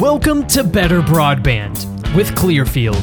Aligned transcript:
Welcome 0.00 0.46
to 0.48 0.62
Better 0.62 1.00
Broadband 1.00 2.14
with 2.14 2.36
Clearfield. 2.36 3.02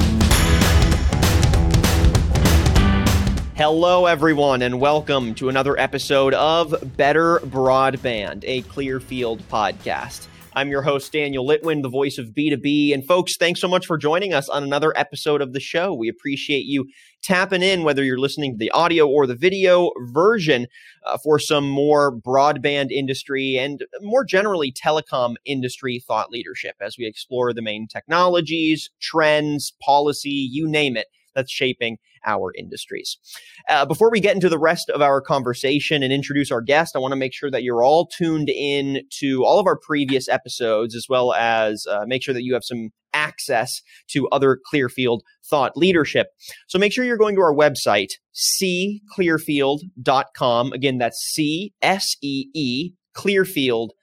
Hello, 3.55 4.05
everyone, 4.05 4.61
and 4.61 4.79
welcome 4.79 5.33
to 5.35 5.49
another 5.49 5.79
episode 5.79 6.35
of 6.35 6.95
Better 6.95 7.39
Broadband, 7.39 8.43
a 8.45 8.61
Clearfield 8.61 9.41
podcast. 9.49 10.27
I'm 10.55 10.69
your 10.69 10.83
host, 10.83 11.11
Daniel 11.11 11.47
Litwin, 11.47 11.81
the 11.81 11.89
voice 11.89 12.19
of 12.19 12.27
B2B. 12.27 12.93
And 12.93 13.03
folks, 13.03 13.37
thanks 13.37 13.59
so 13.59 13.67
much 13.67 13.87
for 13.87 13.97
joining 13.97 14.33
us 14.35 14.49
on 14.49 14.61
another 14.61 14.93
episode 14.95 15.41
of 15.41 15.51
the 15.51 15.59
show. 15.59 15.95
We 15.95 16.09
appreciate 16.09 16.65
you 16.65 16.85
tapping 17.23 17.63
in, 17.63 17.81
whether 17.81 18.03
you're 18.03 18.19
listening 18.19 18.51
to 18.51 18.57
the 18.59 18.69
audio 18.69 19.07
or 19.07 19.25
the 19.25 19.35
video 19.35 19.89
version, 20.11 20.67
uh, 21.07 21.17
for 21.23 21.39
some 21.39 21.67
more 21.67 22.15
broadband 22.15 22.91
industry 22.91 23.57
and 23.57 23.83
more 24.01 24.23
generally 24.23 24.71
telecom 24.71 25.35
industry 25.45 26.03
thought 26.07 26.29
leadership 26.29 26.75
as 26.79 26.99
we 26.99 27.07
explore 27.07 27.51
the 27.51 27.63
main 27.63 27.87
technologies, 27.87 28.91
trends, 29.01 29.73
policy, 29.81 30.29
you 30.29 30.67
name 30.67 30.95
it, 30.95 31.07
that's 31.33 31.51
shaping 31.51 31.97
our 32.25 32.51
industries. 32.57 33.17
Uh, 33.69 33.85
before 33.85 34.11
we 34.11 34.19
get 34.19 34.35
into 34.35 34.49
the 34.49 34.59
rest 34.59 34.89
of 34.89 35.01
our 35.01 35.21
conversation 35.21 36.03
and 36.03 36.13
introduce 36.13 36.51
our 36.51 36.61
guest, 36.61 36.95
I 36.95 36.99
want 36.99 37.11
to 37.11 37.17
make 37.17 37.33
sure 37.33 37.51
that 37.51 37.63
you're 37.63 37.83
all 37.83 38.07
tuned 38.07 38.49
in 38.49 39.01
to 39.19 39.43
all 39.45 39.59
of 39.59 39.67
our 39.67 39.77
previous 39.77 40.29
episodes, 40.29 40.95
as 40.95 41.05
well 41.09 41.33
as 41.33 41.85
uh, 41.89 42.05
make 42.07 42.23
sure 42.23 42.33
that 42.33 42.43
you 42.43 42.53
have 42.53 42.63
some 42.63 42.91
access 43.13 43.69
to 44.09 44.27
other 44.29 44.57
Clearfield 44.69 45.23
thought 45.49 45.77
leadership. 45.77 46.27
So 46.67 46.77
make 46.79 46.91
sure 46.91 47.05
you're 47.05 47.17
going 47.17 47.35
to 47.35 47.41
our 47.41 47.53
website, 47.53 48.13
seeclearfield.com. 48.33 50.73
Again, 50.73 50.97
that's 50.97 51.17
C 51.33 51.73
S 51.81 52.15
E 52.21 52.47
E, 52.53 52.91
Clearfield 53.13 53.93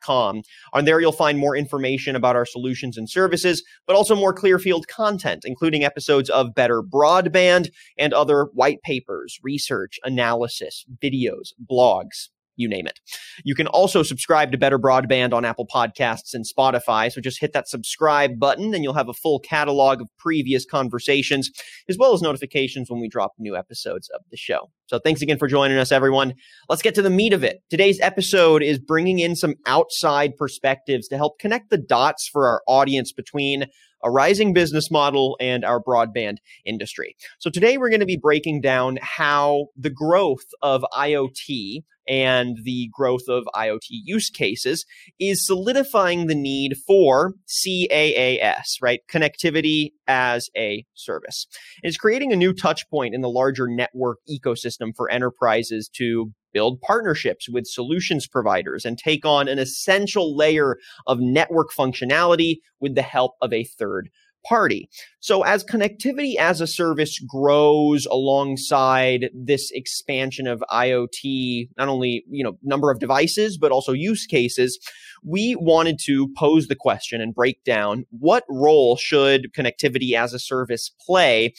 com. 0.00 0.42
On 0.72 0.84
there, 0.84 1.00
you'll 1.00 1.12
find 1.12 1.38
more 1.38 1.56
information 1.56 2.16
about 2.16 2.36
our 2.36 2.46
solutions 2.46 2.96
and 2.96 3.08
services, 3.08 3.62
but 3.86 3.96
also 3.96 4.14
more 4.14 4.32
Clearfield 4.32 4.88
content, 4.88 5.42
including 5.44 5.84
episodes 5.84 6.30
of 6.30 6.54
Better 6.54 6.82
Broadband 6.82 7.70
and 7.98 8.12
other 8.12 8.46
white 8.52 8.82
papers, 8.82 9.38
research, 9.42 9.98
analysis, 10.04 10.84
videos, 11.02 11.52
blogs, 11.70 12.28
you 12.56 12.68
name 12.68 12.86
it. 12.86 13.00
You 13.44 13.54
can 13.54 13.66
also 13.66 14.02
subscribe 14.02 14.52
to 14.52 14.58
Better 14.58 14.78
Broadband 14.78 15.32
on 15.32 15.44
Apple 15.44 15.66
Podcasts 15.66 16.34
and 16.34 16.44
Spotify. 16.44 17.10
So 17.10 17.20
just 17.20 17.40
hit 17.40 17.52
that 17.52 17.68
subscribe 17.68 18.38
button 18.38 18.74
and 18.74 18.84
you'll 18.84 18.94
have 18.94 19.08
a 19.08 19.14
full 19.14 19.40
catalog 19.40 20.00
of 20.00 20.08
previous 20.18 20.64
conversations, 20.64 21.50
as 21.88 21.98
well 21.98 22.14
as 22.14 22.22
notifications 22.22 22.90
when 22.90 23.00
we 23.00 23.08
drop 23.08 23.32
new 23.38 23.56
episodes 23.56 24.08
of 24.14 24.20
the 24.30 24.36
show. 24.36 24.70
So 24.86 24.98
thanks 24.98 25.22
again 25.22 25.38
for 25.38 25.48
joining 25.48 25.78
us, 25.78 25.92
everyone. 25.92 26.34
Let's 26.68 26.82
get 26.82 26.94
to 26.96 27.02
the 27.02 27.10
meat 27.10 27.32
of 27.32 27.42
it. 27.42 27.60
Today's 27.70 28.00
episode 28.00 28.62
is 28.62 28.78
bringing 28.78 29.18
in 29.18 29.34
some 29.34 29.54
outside 29.66 30.36
perspectives 30.36 31.08
to 31.08 31.16
help 31.16 31.38
connect 31.38 31.70
the 31.70 31.78
dots 31.78 32.28
for 32.28 32.46
our 32.46 32.62
audience 32.66 33.12
between 33.12 33.66
a 34.04 34.10
rising 34.10 34.52
business 34.52 34.90
model 34.90 35.36
and 35.40 35.64
our 35.64 35.82
broadband 35.82 36.36
industry. 36.64 37.16
So 37.38 37.50
today 37.50 37.78
we're 37.78 37.90
going 37.90 38.00
to 38.00 38.06
be 38.06 38.18
breaking 38.20 38.60
down 38.60 38.98
how 39.00 39.66
the 39.76 39.90
growth 39.90 40.44
of 40.62 40.84
IoT 40.92 41.82
and 42.06 42.58
the 42.64 42.90
growth 42.92 43.28
of 43.28 43.44
IoT 43.54 43.86
use 43.88 44.28
cases 44.28 44.84
is 45.18 45.46
solidifying 45.46 46.26
the 46.26 46.34
need 46.34 46.76
for 46.86 47.34
CAAS, 47.48 48.76
right? 48.82 49.00
Connectivity 49.10 49.92
as 50.06 50.50
a 50.56 50.84
service. 50.94 51.46
It's 51.82 51.96
creating 51.96 52.32
a 52.32 52.36
new 52.36 52.52
touch 52.52 52.88
point 52.90 53.14
in 53.14 53.22
the 53.22 53.30
larger 53.30 53.66
network 53.68 54.18
ecosystem 54.30 54.90
for 54.94 55.10
enterprises 55.10 55.88
to 55.96 56.32
build 56.54 56.80
partnerships 56.80 57.48
with 57.48 57.66
solutions 57.66 58.26
providers 58.26 58.86
and 58.86 58.96
take 58.96 59.26
on 59.26 59.48
an 59.48 59.58
essential 59.58 60.34
layer 60.34 60.78
of 61.06 61.20
network 61.20 61.72
functionality 61.72 62.58
with 62.80 62.94
the 62.94 63.02
help 63.02 63.32
of 63.42 63.52
a 63.52 63.64
third 63.64 64.08
party. 64.44 64.88
So 65.20 65.42
as 65.42 65.64
connectivity 65.64 66.36
as 66.36 66.60
a 66.60 66.66
service 66.66 67.18
grows 67.18 68.06
alongside 68.06 69.30
this 69.34 69.70
expansion 69.72 70.46
of 70.46 70.62
IoT, 70.70 71.70
not 71.78 71.88
only, 71.88 72.24
you 72.28 72.44
know, 72.44 72.58
number 72.62 72.90
of 72.90 73.00
devices, 73.00 73.58
but 73.58 73.72
also 73.72 73.92
use 73.92 74.26
cases, 74.26 74.78
we 75.24 75.56
wanted 75.58 75.98
to 76.04 76.28
pose 76.36 76.66
the 76.66 76.76
question 76.76 77.20
and 77.20 77.34
break 77.34 77.64
down 77.64 78.04
what 78.10 78.44
role 78.50 78.96
should 78.96 79.52
connectivity 79.56 80.12
as 80.12 80.34
a 80.34 80.38
service 80.38 80.90
play 81.04 81.54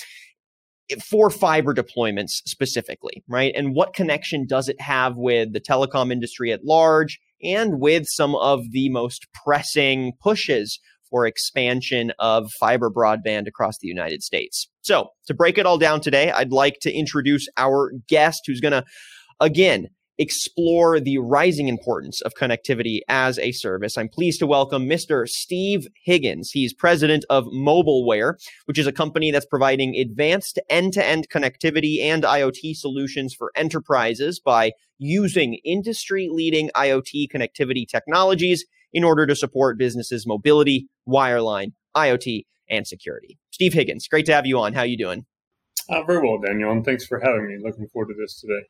for 1.03 1.29
fiber 1.29 1.73
deployments 1.73 2.31
specifically, 2.45 3.23
right? 3.27 3.53
And 3.55 3.73
what 3.73 3.93
connection 3.93 4.45
does 4.45 4.69
it 4.69 4.79
have 4.79 5.15
with 5.15 5.53
the 5.53 5.61
telecom 5.61 6.11
industry 6.11 6.51
at 6.51 6.63
large 6.63 7.19
and 7.41 7.79
with 7.79 8.05
some 8.07 8.35
of 8.35 8.71
the 8.71 8.89
most 8.89 9.27
pressing 9.33 10.13
pushes 10.21 10.79
for 11.09 11.25
expansion 11.25 12.11
of 12.19 12.51
fiber 12.59 12.89
broadband 12.89 13.47
across 13.47 13.77
the 13.79 13.87
United 13.87 14.23
States? 14.23 14.69
So, 14.81 15.09
to 15.27 15.33
break 15.33 15.57
it 15.57 15.65
all 15.65 15.77
down 15.77 16.01
today, 16.01 16.31
I'd 16.31 16.51
like 16.51 16.77
to 16.81 16.93
introduce 16.93 17.47
our 17.57 17.91
guest 18.07 18.41
who's 18.45 18.61
going 18.61 18.71
to, 18.71 18.83
again, 19.39 19.87
explore 20.17 20.99
the 20.99 21.17
rising 21.17 21.67
importance 21.67 22.21
of 22.21 22.33
connectivity 22.35 22.99
as 23.07 23.37
a 23.39 23.51
service. 23.51 23.97
I'm 23.97 24.09
pleased 24.09 24.39
to 24.39 24.47
welcome 24.47 24.87
Mr. 24.87 25.27
Steve 25.27 25.87
Higgins. 26.03 26.51
He's 26.51 26.73
president 26.73 27.25
of 27.29 27.45
Mobileware, 27.45 28.35
which 28.65 28.79
is 28.79 28.87
a 28.87 28.91
company 28.91 29.31
that's 29.31 29.45
providing 29.45 29.95
advanced 29.95 30.59
end 30.69 30.93
to 30.93 31.05
end 31.05 31.27
connectivity 31.29 32.01
and 32.01 32.23
IoT 32.23 32.75
solutions 32.75 33.33
for 33.33 33.51
enterprises 33.55 34.39
by 34.39 34.71
using 34.97 35.59
industry 35.65 36.29
leading 36.31 36.69
IoT 36.75 37.27
connectivity 37.33 37.87
technologies 37.87 38.65
in 38.93 39.03
order 39.03 39.27
to 39.27 39.35
support 39.35 39.77
businesses' 39.77 40.25
mobility, 40.25 40.87
wireline, 41.07 41.73
IoT, 41.95 42.45
and 42.69 42.87
security. 42.87 43.37
Steve 43.51 43.73
Higgins, 43.73 44.07
great 44.07 44.25
to 44.27 44.33
have 44.33 44.45
you 44.45 44.59
on. 44.59 44.73
How 44.73 44.81
are 44.81 44.85
you 44.85 44.97
doing? 44.97 45.25
Uh, 45.89 46.03
very 46.03 46.25
well, 46.25 46.39
Daniel, 46.39 46.71
and 46.71 46.83
thanks 46.83 47.05
for 47.05 47.19
having 47.19 47.47
me. 47.47 47.57
Looking 47.61 47.87
forward 47.87 48.13
to 48.13 48.15
this 48.19 48.39
today. 48.39 48.67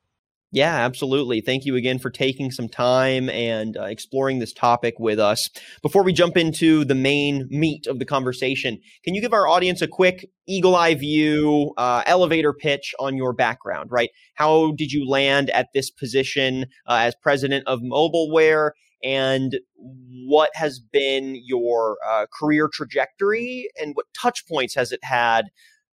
Yeah, 0.52 0.74
absolutely. 0.74 1.42
Thank 1.42 1.66
you 1.66 1.76
again 1.76 2.00
for 2.00 2.10
taking 2.10 2.50
some 2.50 2.70
time 2.70 3.30
and 3.30 3.76
uh, 3.76 3.84
exploring 3.84 4.40
this 4.40 4.54
topic 4.54 4.94
with 5.00 5.20
us. 5.20 5.46
Before 5.82 6.02
we 6.04 6.14
jump 6.14 6.38
into 6.38 6.86
the 6.86 6.96
main 6.96 7.48
meat 7.50 7.88
of 7.88 8.00
the 8.00 8.06
conversation, 8.06 8.80
can 9.04 9.16
you 9.16 9.22
give 9.22 9.34
our 9.34 9.48
audience 9.48 9.82
a 9.82 9.88
quick 9.88 10.30
eagle 10.48 10.76
eye 10.76 10.96
view, 10.96 11.74
uh, 11.78 12.04
elevator 12.06 12.54
pitch 12.54 12.94
on 13.00 13.18
your 13.18 13.34
background, 13.34 13.92
right? 13.92 14.12
How 14.36 14.72
did 14.78 14.92
you 14.92 15.06
land 15.06 15.50
at 15.50 15.68
this 15.74 15.90
position 15.90 16.68
uh, 16.88 17.00
as 17.02 17.16
president 17.22 17.68
of 17.68 17.82
Mobileware? 17.82 18.72
And 19.04 19.60
what 19.76 20.52
has 20.54 20.80
been 20.80 21.42
your 21.44 21.98
uh, 22.08 22.28
career 22.32 22.70
trajectory 22.72 23.68
and 23.80 23.94
what 23.94 24.06
touch 24.14 24.48
points 24.48 24.76
has 24.76 24.92
it 24.92 25.04
had 25.04 25.48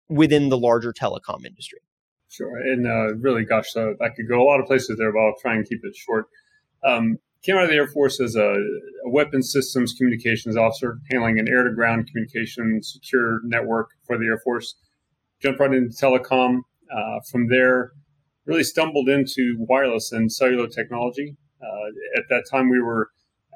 within 0.08 0.50
the 0.50 0.58
larger 0.58 0.92
telecom 0.92 1.46
industry? 1.46 1.78
Sure. 2.30 2.56
And 2.58 2.86
uh, 2.86 3.16
really, 3.16 3.44
gosh, 3.44 3.74
uh, 3.76 3.91
I 4.00 4.08
could 4.14 4.28
go 4.28 4.41
a 4.41 4.46
lot 4.46 4.60
of 4.60 4.66
places 4.66 4.96
there, 4.96 5.12
but 5.12 5.18
I'll 5.18 5.34
try 5.42 5.54
and 5.54 5.68
keep 5.68 5.80
it 5.82 5.96
short. 5.96 6.26
Um, 6.86 7.18
came 7.42 7.56
out 7.56 7.64
of 7.64 7.70
the 7.70 7.74
Air 7.74 7.88
Force 7.88 8.20
as 8.20 8.36
a, 8.36 8.54
a 9.04 9.10
weapons 9.10 9.52
systems 9.52 9.94
communications 9.94 10.56
officer, 10.56 10.98
handling 11.10 11.41
an 11.41 11.48
air 11.48 11.64
to 11.64 11.74
ground 11.74 12.08
communication 12.08 12.80
secure 12.82 13.41
network 13.44 13.88
for 14.06 14.16
the 14.16 14.26
Air 14.26 14.38
Force. 14.44 14.76
Jumped 15.42 15.58
right 15.58 15.74
into 15.74 15.96
telecom. 15.96 16.60
Uh, 16.94 17.20
from 17.30 17.48
there, 17.48 17.92
really 18.47 18.64
stumbled 18.64 19.08
into 19.08 19.56
wireless 19.58 20.12
and 20.12 20.30
cellular 20.30 20.68
technology. 20.68 21.36
Uh, 21.60 22.18
at 22.18 22.24
that 22.28 22.44
time, 22.50 22.68
we 22.68 22.80
were 22.80 23.10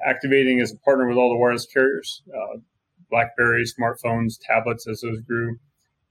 activating 0.05 0.59
as 0.59 0.71
a 0.71 0.77
partner 0.77 1.07
with 1.07 1.17
all 1.17 1.29
the 1.29 1.37
wireless 1.37 1.65
carriers, 1.65 2.21
uh, 2.29 2.59
BlackBerry, 3.09 3.63
smartphones, 3.63 4.33
tablets 4.41 4.87
as 4.87 5.01
those 5.01 5.19
grew. 5.21 5.57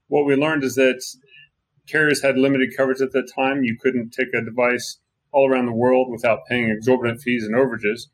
What 0.07 0.25
we 0.25 0.35
learned 0.35 0.63
is 0.63 0.75
that 0.75 1.03
carriers 1.87 2.21
had 2.21 2.37
limited 2.37 2.75
coverage 2.75 3.01
at 3.01 3.11
that 3.11 3.31
time. 3.33 3.63
You 3.63 3.77
couldn't 3.79 4.11
take 4.11 4.33
a 4.33 4.43
device 4.43 4.99
all 5.31 5.49
around 5.49 5.65
the 5.65 5.73
world 5.73 6.07
without 6.09 6.45
paying 6.47 6.69
exorbitant 6.69 7.21
fees 7.21 7.43
and 7.43 7.55
overages. 7.55 8.07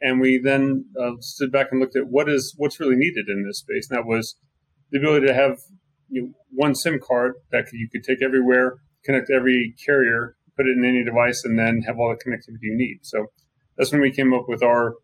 And 0.00 0.20
we 0.20 0.38
then 0.38 0.86
uh, 1.00 1.12
stood 1.20 1.52
back 1.52 1.68
and 1.70 1.80
looked 1.80 1.96
at 1.96 2.08
what 2.08 2.28
is 2.28 2.54
what's 2.56 2.80
really 2.80 2.96
needed 2.96 3.28
in 3.28 3.44
this 3.46 3.58
space. 3.58 3.88
And 3.88 3.98
that 3.98 4.06
was 4.06 4.36
the 4.90 4.98
ability 4.98 5.26
to 5.26 5.34
have 5.34 5.58
you 6.08 6.22
know, 6.22 6.28
one 6.50 6.74
SIM 6.74 6.98
card 6.98 7.34
that 7.50 7.66
you 7.72 7.88
could 7.90 8.02
take 8.02 8.22
everywhere, 8.22 8.76
connect 9.04 9.30
every 9.30 9.74
carrier, 9.84 10.36
put 10.56 10.66
it 10.66 10.76
in 10.76 10.84
any 10.84 11.04
device, 11.04 11.44
and 11.44 11.58
then 11.58 11.82
have 11.82 11.98
all 11.98 12.08
the 12.08 12.30
connectivity 12.30 12.62
you 12.62 12.76
need. 12.76 13.00
So 13.02 13.26
that's 13.76 13.92
when 13.92 14.00
we 14.00 14.10
came 14.10 14.34
up 14.34 14.46
with 14.48 14.62
our 14.62 14.94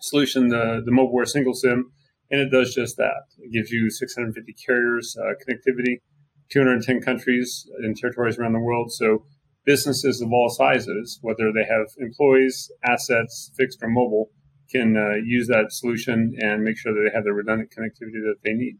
solution, 0.00 0.48
the 0.48 0.82
the 0.84 0.90
Mobileware 0.90 1.28
Single 1.28 1.54
SIM, 1.54 1.92
and 2.30 2.40
it 2.40 2.50
does 2.50 2.74
just 2.74 2.96
that. 2.96 3.24
It 3.38 3.52
gives 3.52 3.70
you 3.70 3.90
650 3.90 4.54
carriers 4.64 5.16
uh, 5.20 5.34
connectivity 5.44 6.00
210 6.50 7.00
countries 7.00 7.66
and 7.78 7.96
territories 7.96 8.38
around 8.38 8.52
the 8.52 8.60
world. 8.60 8.92
So 8.92 9.24
businesses 9.64 10.20
of 10.20 10.32
all 10.32 10.48
sizes, 10.50 11.18
whether 11.22 11.52
they 11.52 11.64
have 11.64 11.86
employees, 11.98 12.70
assets, 12.84 13.52
fixed 13.56 13.78
or 13.82 13.88
mobile, 13.88 14.30
can 14.70 14.96
uh, 14.96 15.16
use 15.24 15.48
that 15.48 15.66
solution 15.70 16.34
and 16.38 16.62
make 16.62 16.78
sure 16.78 16.92
that 16.92 17.08
they 17.08 17.14
have 17.14 17.24
the 17.24 17.32
redundant 17.32 17.70
connectivity 17.70 18.22
that 18.22 18.36
they 18.44 18.52
need. 18.52 18.78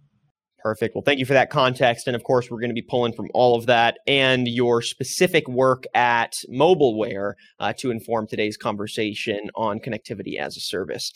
Perfect. 0.62 0.94
Well, 0.94 1.02
thank 1.02 1.18
you 1.18 1.26
for 1.26 1.32
that 1.32 1.50
context. 1.50 2.06
And 2.06 2.14
of 2.14 2.22
course, 2.22 2.50
we're 2.50 2.60
going 2.60 2.70
to 2.70 2.74
be 2.74 2.82
pulling 2.82 3.14
from 3.14 3.28
all 3.32 3.56
of 3.56 3.66
that 3.66 3.98
and 4.06 4.46
your 4.46 4.82
specific 4.82 5.48
work 5.48 5.84
at 5.94 6.34
Mobileware 6.52 7.32
uh, 7.58 7.72
to 7.78 7.90
inform 7.90 8.26
today's 8.26 8.56
conversation 8.56 9.50
on 9.54 9.80
connectivity 9.80 10.38
as 10.38 10.56
a 10.56 10.60
service. 10.60 11.12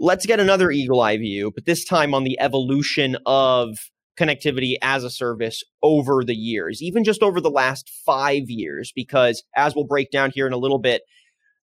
let's 0.00 0.26
get 0.26 0.40
another 0.40 0.70
eagle 0.70 1.00
eye 1.00 1.16
view, 1.16 1.50
but 1.54 1.64
this 1.64 1.84
time 1.84 2.14
on 2.14 2.24
the 2.24 2.38
evolution 2.40 3.16
of 3.26 3.76
connectivity 4.18 4.74
as 4.82 5.04
a 5.04 5.10
service 5.10 5.62
over 5.82 6.24
the 6.24 6.34
years, 6.34 6.82
even 6.82 7.04
just 7.04 7.22
over 7.22 7.40
the 7.40 7.50
last 7.50 7.90
five 8.04 8.44
years, 8.48 8.92
because 8.94 9.44
as 9.56 9.74
we'll 9.74 9.86
break 9.86 10.10
down 10.10 10.30
here 10.34 10.46
in 10.46 10.52
a 10.52 10.58
little 10.58 10.78
bit, 10.78 11.02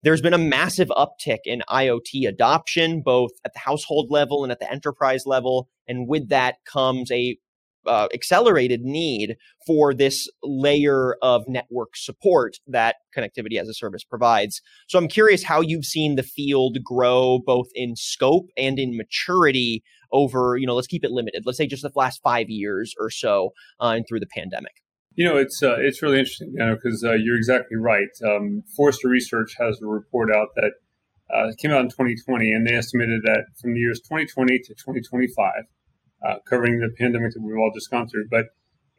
there's 0.04 0.22
been 0.22 0.34
a 0.34 0.38
massive 0.38 0.90
uptick 0.90 1.40
in 1.46 1.64
IoT 1.70 2.28
adoption, 2.28 3.02
both 3.04 3.32
at 3.46 3.54
the 3.54 3.60
household 3.60 4.12
level 4.12 4.44
and 4.44 4.52
at 4.52 4.60
the 4.60 4.70
enterprise 4.70 5.24
level. 5.26 5.70
And 5.88 6.08
with 6.08 6.30
that 6.30 6.58
comes 6.66 7.10
a 7.12 7.38
uh, 7.86 8.08
accelerated 8.14 8.82
need 8.82 9.36
for 9.66 9.94
this 9.94 10.30
layer 10.42 11.16
of 11.22 11.44
network 11.48 11.96
support 11.96 12.58
that 12.68 12.98
connectivity 13.16 13.60
as 13.60 13.68
a 13.68 13.74
service 13.74 14.04
provides. 14.04 14.62
So 14.88 14.98
I'm 14.98 15.08
curious 15.08 15.44
how 15.44 15.62
you've 15.62 15.86
seen 15.86 16.16
the 16.16 16.24
field 16.24 16.78
grow 16.84 17.40
both 17.46 17.68
in 17.74 17.96
scope 17.96 18.48
and 18.58 18.80
in 18.80 18.96
maturity 18.96 19.84
over, 20.14 20.56
you 20.58 20.66
know, 20.66 20.76
let's 20.76 20.88
keep 20.88 21.04
it 21.04 21.12
limited. 21.12 21.44
Let's 21.46 21.58
say 21.58 21.68
just 21.68 21.84
the 21.84 21.92
last 21.96 22.22
five 22.24 22.50
years 22.50 22.94
or 23.00 23.10
so 23.10 23.50
uh, 23.82 23.94
and 23.98 24.06
through 24.08 24.22
the 24.22 24.28
pandemic. 24.28 24.72
You 25.16 25.26
know, 25.26 25.38
it's 25.38 25.62
uh, 25.62 25.76
it's 25.78 26.02
really 26.02 26.20
interesting, 26.20 26.54
you 26.54 26.60
know, 26.60 26.76
because 26.76 27.04
uh, 27.04 27.14
you're 27.14 27.38
exactly 27.38 27.78
right. 27.78 28.10
Um, 28.26 28.64
Forrester 28.76 29.10
Research 29.10 29.56
has 29.60 29.80
a 29.82 29.86
report 29.86 30.34
out 30.34 30.48
that 30.56 30.72
uh, 31.34 31.52
came 31.60 31.72
out 31.72 31.82
in 31.82 31.90
2020, 31.90 32.52
and 32.52 32.66
they 32.66 32.74
estimated 32.74 33.22
that 33.24 33.46
from 33.62 33.74
the 33.74 33.80
years 33.80 34.00
2020 34.00 34.58
to 34.58 34.74
2025, 34.74 35.52
uh, 36.26 36.36
covering 36.50 36.80
the 36.80 36.90
pandemic 36.98 37.34
that 37.34 37.42
we've 37.42 37.58
all 37.58 37.72
just 37.76 37.92
gone 37.92 38.08
through. 38.08 38.28
But 38.32 38.48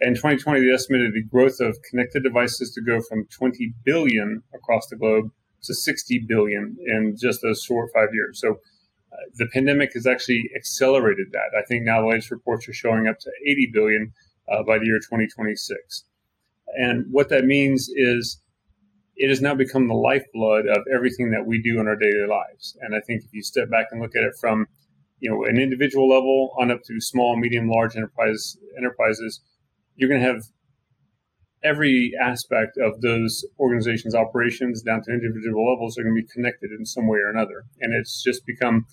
in 0.00 0.14
2020, 0.14 0.60
they 0.60 0.72
estimated 0.72 1.14
the 1.14 1.24
growth 1.24 1.58
of 1.60 1.76
connected 1.90 2.22
devices 2.22 2.72
to 2.74 2.82
go 2.82 3.00
from 3.08 3.26
20 3.36 3.74
billion 3.84 4.42
across 4.54 4.86
the 4.88 4.96
globe 4.96 5.30
to 5.64 5.74
60 5.74 6.26
billion 6.28 6.76
in 6.86 7.16
just 7.20 7.40
those 7.42 7.62
short 7.62 7.90
five 7.94 8.10
years. 8.12 8.40
So 8.40 8.58
the 9.34 9.46
pandemic 9.46 9.92
has 9.94 10.06
actually 10.06 10.50
accelerated 10.56 11.28
that. 11.32 11.58
I 11.58 11.64
think 11.66 11.84
now 11.84 12.02
the 12.02 12.08
latest 12.08 12.30
reports 12.30 12.68
are 12.68 12.72
showing 12.72 13.08
up 13.08 13.18
to 13.20 13.30
80 13.46 13.70
billion 13.72 14.12
uh, 14.48 14.62
by 14.62 14.78
the 14.78 14.86
year 14.86 14.98
2026. 14.98 16.04
And 16.76 17.06
what 17.10 17.28
that 17.28 17.44
means 17.44 17.88
is 17.94 18.40
it 19.16 19.28
has 19.28 19.40
now 19.40 19.54
become 19.54 19.88
the 19.88 19.94
lifeblood 19.94 20.66
of 20.66 20.84
everything 20.92 21.30
that 21.30 21.46
we 21.46 21.62
do 21.62 21.80
in 21.80 21.86
our 21.86 21.96
daily 21.96 22.26
lives. 22.28 22.76
And 22.80 22.94
I 22.94 23.00
think 23.00 23.22
if 23.22 23.32
you 23.32 23.42
step 23.42 23.70
back 23.70 23.86
and 23.90 24.00
look 24.00 24.16
at 24.16 24.24
it 24.24 24.34
from 24.40 24.66
you 25.20 25.30
know 25.30 25.44
an 25.44 25.58
individual 25.58 26.08
level 26.08 26.54
on 26.58 26.70
up 26.70 26.82
to 26.84 27.00
small, 27.00 27.36
medium, 27.36 27.68
large 27.68 27.96
enterprise 27.96 28.56
enterprises, 28.76 29.40
you're 29.96 30.08
going 30.08 30.20
to 30.20 30.26
have 30.26 30.42
every 31.62 32.12
aspect 32.20 32.76
of 32.76 33.00
those 33.00 33.44
organizations' 33.58 34.14
operations 34.14 34.82
down 34.82 35.02
to 35.02 35.12
individual 35.12 35.70
levels 35.70 35.96
are 35.96 36.02
going 36.02 36.14
to 36.14 36.20
be 36.20 36.28
connected 36.28 36.70
in 36.76 36.84
some 36.84 37.06
way 37.06 37.18
or 37.18 37.30
another, 37.30 37.64
and 37.80 37.94
it's 37.94 38.22
just 38.22 38.44
become 38.44 38.84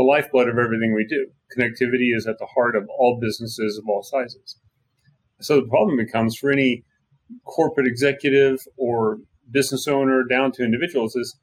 the 0.00 0.04
lifeblood 0.04 0.48
of 0.48 0.56
everything 0.56 0.94
we 0.94 1.06
do. 1.06 1.26
Connectivity 1.54 2.16
is 2.16 2.26
at 2.26 2.38
the 2.38 2.46
heart 2.46 2.74
of 2.74 2.88
all 2.88 3.18
businesses 3.20 3.76
of 3.76 3.84
all 3.86 4.02
sizes. 4.02 4.56
So 5.42 5.60
the 5.60 5.68
problem 5.68 5.98
becomes 5.98 6.36
for 6.36 6.50
any 6.50 6.84
corporate 7.44 7.86
executive 7.86 8.60
or 8.78 9.18
business 9.50 9.86
owner 9.86 10.24
down 10.24 10.52
to 10.52 10.64
individuals 10.64 11.16
is 11.16 11.38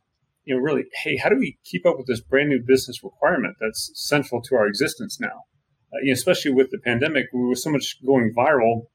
you 0.45 0.55
know, 0.55 0.61
really, 0.61 0.85
hey, 1.03 1.17
how 1.17 1.29
do 1.29 1.35
we 1.37 1.59
keep 1.65 1.85
up 1.85 1.97
with 1.97 2.07
this 2.07 2.19
brand 2.19 2.49
new 2.49 2.59
business 2.65 3.03
requirement 3.03 3.57
that's 3.59 3.91
central 3.93 4.41
to 4.41 4.55
our 4.55 4.65
existence 4.65 5.19
now? 5.19 5.43
Uh, 5.93 5.99
you 6.01 6.07
know, 6.07 6.13
especially 6.13 6.51
with 6.51 6.71
the 6.71 6.79
pandemic, 6.79 7.25
we 7.33 7.45
were 7.45 7.55
so 7.55 7.69
much 7.69 8.03
going 8.03 8.33
viral 8.35 8.87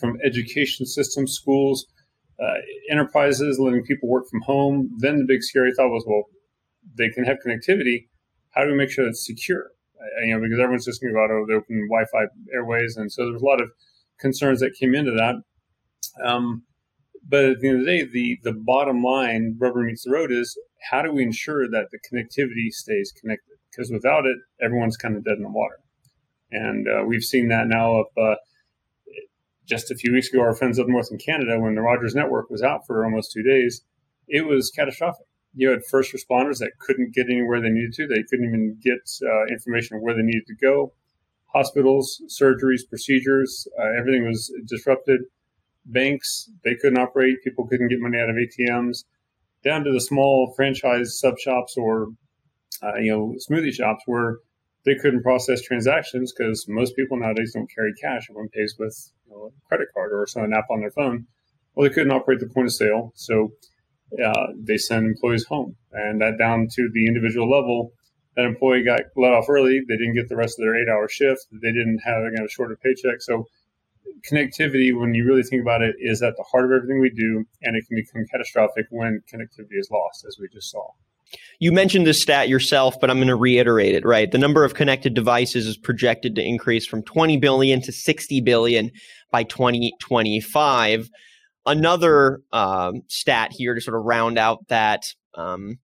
from 0.00 0.18
education 0.24 0.84
systems, 0.84 1.32
schools, 1.32 1.86
uh, 2.42 2.54
enterprises, 2.90 3.60
letting 3.60 3.84
people 3.84 4.08
work 4.08 4.24
from 4.28 4.40
home. 4.40 4.90
Then 4.98 5.18
the 5.18 5.26
big 5.28 5.42
scary 5.42 5.72
thought 5.76 5.90
was, 5.90 6.04
well, 6.08 6.24
they 6.98 7.08
can 7.10 7.24
have 7.24 7.36
connectivity. 7.46 8.06
How 8.56 8.64
do 8.64 8.70
we 8.70 8.76
make 8.76 8.90
sure 8.90 9.06
it's 9.06 9.26
secure? 9.26 9.70
You 10.24 10.34
know, 10.34 10.40
because 10.40 10.58
everyone's 10.58 10.84
just 10.84 11.00
thinking 11.00 11.16
about 11.16 11.30
oh, 11.30 11.44
the 11.46 11.54
open 11.54 11.88
Wi-Fi 11.90 12.26
airways, 12.54 12.96
and 12.96 13.12
so 13.12 13.26
there's 13.26 13.42
a 13.42 13.44
lot 13.44 13.60
of 13.60 13.70
concerns 14.18 14.60
that 14.60 14.74
came 14.74 14.94
into 14.94 15.12
that. 15.12 15.34
Um, 16.24 16.62
but 17.28 17.44
at 17.44 17.60
the 17.60 17.68
end 17.68 17.80
of 17.80 17.86
the 17.86 17.92
day, 17.92 18.04
the, 18.04 18.38
the 18.44 18.52
bottom 18.52 19.02
line, 19.02 19.56
rubber 19.58 19.82
meets 19.82 20.04
the 20.04 20.12
road, 20.12 20.30
is 20.30 20.58
how 20.90 21.02
do 21.02 21.12
we 21.12 21.22
ensure 21.22 21.68
that 21.68 21.88
the 21.90 21.98
connectivity 21.98 22.70
stays 22.70 23.12
connected? 23.20 23.56
Because 23.70 23.90
without 23.90 24.26
it, 24.26 24.38
everyone's 24.62 24.96
kind 24.96 25.16
of 25.16 25.24
dead 25.24 25.36
in 25.36 25.42
the 25.42 25.50
water. 25.50 25.78
And 26.52 26.86
uh, 26.88 27.04
we've 27.04 27.24
seen 27.24 27.48
that 27.48 27.66
now 27.66 28.00
up 28.00 28.10
uh, 28.16 28.36
just 29.66 29.90
a 29.90 29.96
few 29.96 30.12
weeks 30.12 30.28
ago, 30.28 30.40
our 30.40 30.54
friends 30.54 30.78
up 30.78 30.86
north 30.88 31.08
in 31.10 31.18
Canada, 31.18 31.58
when 31.58 31.74
the 31.74 31.82
Rogers 31.82 32.14
network 32.14 32.48
was 32.48 32.62
out 32.62 32.86
for 32.86 33.04
almost 33.04 33.32
two 33.32 33.42
days, 33.42 33.82
it 34.28 34.46
was 34.46 34.70
catastrophic. 34.70 35.25
You 35.56 35.70
had 35.70 35.84
first 35.84 36.12
responders 36.12 36.58
that 36.58 36.78
couldn't 36.78 37.14
get 37.14 37.26
anywhere 37.28 37.60
they 37.60 37.70
needed 37.70 37.94
to. 37.94 38.06
They 38.06 38.22
couldn't 38.22 38.46
even 38.46 38.78
get 38.82 39.10
uh, 39.26 39.46
information 39.46 39.96
of 39.96 40.02
where 40.02 40.14
they 40.14 40.22
needed 40.22 40.46
to 40.46 40.54
go. 40.54 40.92
Hospitals, 41.46 42.22
surgeries, 42.28 42.88
procedures, 42.88 43.66
uh, 43.80 43.98
everything 43.98 44.26
was 44.26 44.52
disrupted. 44.66 45.22
Banks 45.86 46.50
they 46.62 46.74
couldn't 46.74 46.98
operate. 46.98 47.42
People 47.42 47.66
couldn't 47.66 47.88
get 47.88 48.00
money 48.00 48.18
out 48.18 48.28
of 48.28 48.36
atms 48.36 49.04
down 49.66 49.84
to 49.84 49.92
the 49.92 50.00
small 50.00 50.52
franchise 50.54 51.18
sub 51.18 51.38
shops 51.38 51.76
or 51.76 52.08
uh, 52.82 52.96
you 52.96 53.10
know 53.10 53.34
smoothie 53.50 53.72
shops 53.72 54.02
where 54.06 54.38
they 54.84 54.94
couldn't 54.94 55.22
process 55.22 55.60
transactions 55.62 56.32
because 56.32 56.66
most 56.68 56.94
people 56.94 57.18
nowadays 57.18 57.52
don't 57.52 57.70
carry 57.74 57.92
cash. 58.00 58.28
Everyone 58.30 58.48
pays 58.50 58.76
with 58.78 59.12
you 59.26 59.32
know, 59.32 59.46
a 59.46 59.68
credit 59.68 59.88
card 59.92 60.12
or 60.12 60.26
some 60.26 60.52
app 60.52 60.70
on 60.70 60.80
their 60.80 60.92
phone. 60.92 61.26
Well 61.74 61.88
they 61.88 61.94
couldn't 61.94 62.12
operate 62.12 62.40
the 62.40 62.46
point 62.46 62.66
of 62.66 62.74
sale. 62.74 63.12
So 63.16 63.52
uh, 64.24 64.46
they 64.56 64.76
send 64.76 65.06
employees 65.06 65.44
home 65.44 65.76
and 65.92 66.20
that 66.20 66.38
down 66.38 66.68
to 66.70 66.88
the 66.92 67.06
individual 67.06 67.50
level 67.50 67.92
that 68.36 68.44
employee 68.44 68.84
got 68.84 69.00
let 69.16 69.32
off 69.32 69.48
early 69.48 69.80
they 69.88 69.96
didn't 69.96 70.14
get 70.14 70.28
the 70.28 70.36
rest 70.36 70.58
of 70.58 70.64
their 70.64 70.76
eight 70.76 70.88
hour 70.88 71.08
shift 71.08 71.46
they 71.52 71.72
didn't 71.72 71.98
have 72.04 72.22
a 72.22 72.48
shorter 72.48 72.78
paycheck 72.82 73.20
so 73.20 73.46
connectivity, 74.30 74.98
when 74.98 75.14
you 75.14 75.24
really 75.24 75.42
think 75.42 75.62
about 75.62 75.82
it, 75.82 75.96
is 75.98 76.22
at 76.22 76.36
the 76.36 76.42
heart 76.44 76.64
of 76.64 76.72
everything 76.72 77.00
we 77.00 77.10
do, 77.10 77.44
and 77.62 77.76
it 77.76 77.86
can 77.86 77.96
become 77.96 78.24
catastrophic 78.30 78.86
when 78.90 79.22
connectivity 79.32 79.78
is 79.78 79.88
lost, 79.90 80.24
as 80.26 80.36
we 80.40 80.48
just 80.52 80.70
saw. 80.70 80.90
You 81.58 81.72
mentioned 81.72 82.06
this 82.06 82.22
stat 82.22 82.48
yourself, 82.48 83.00
but 83.00 83.10
I'm 83.10 83.16
going 83.16 83.28
to 83.28 83.36
reiterate 83.36 83.94
it, 83.94 84.04
right? 84.04 84.30
The 84.30 84.38
number 84.38 84.64
of 84.64 84.74
connected 84.74 85.14
devices 85.14 85.66
is 85.66 85.76
projected 85.76 86.34
to 86.36 86.42
increase 86.42 86.86
from 86.86 87.02
20 87.02 87.36
billion 87.38 87.80
to 87.82 87.92
60 87.92 88.40
billion 88.42 88.90
by 89.32 89.42
2025. 89.42 91.08
Another 91.66 92.40
um, 92.52 93.02
stat 93.08 93.50
here 93.52 93.74
to 93.74 93.80
sort 93.80 93.98
of 93.98 94.04
round 94.04 94.38
out 94.38 94.68
that 94.68 95.02
um, 95.34 95.78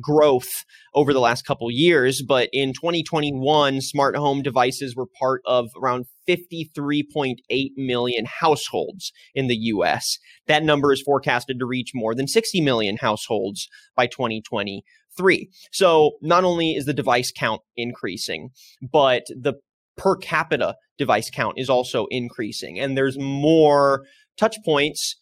growth 0.00 0.64
over 0.94 1.12
the 1.12 1.20
last 1.20 1.46
couple 1.46 1.70
years, 1.70 2.22
but 2.26 2.48
in 2.52 2.72
2021, 2.72 3.80
smart 3.80 4.16
home 4.16 4.42
devices 4.42 4.94
were 4.94 5.06
part 5.06 5.40
of 5.46 5.68
around 5.80 6.06
53.8 6.28 7.36
million 7.76 8.26
households 8.26 9.12
in 9.34 9.46
the 9.46 9.56
US. 9.56 10.18
That 10.46 10.62
number 10.62 10.92
is 10.92 11.02
forecasted 11.02 11.58
to 11.58 11.66
reach 11.66 11.92
more 11.94 12.14
than 12.14 12.28
60 12.28 12.60
million 12.60 12.96
households 12.96 13.68
by 13.96 14.06
2023. 14.06 15.48
So 15.72 16.12
not 16.20 16.44
only 16.44 16.72
is 16.72 16.84
the 16.84 16.94
device 16.94 17.32
count 17.34 17.62
increasing, 17.76 18.50
but 18.80 19.24
the 19.28 19.54
per 19.96 20.16
capita 20.16 20.76
device 20.96 21.30
count 21.30 21.58
is 21.58 21.68
also 21.68 22.06
increasing 22.10 22.78
and 22.78 22.96
there's 22.96 23.18
more 23.18 24.04
touch 24.36 24.56
points 24.64 25.16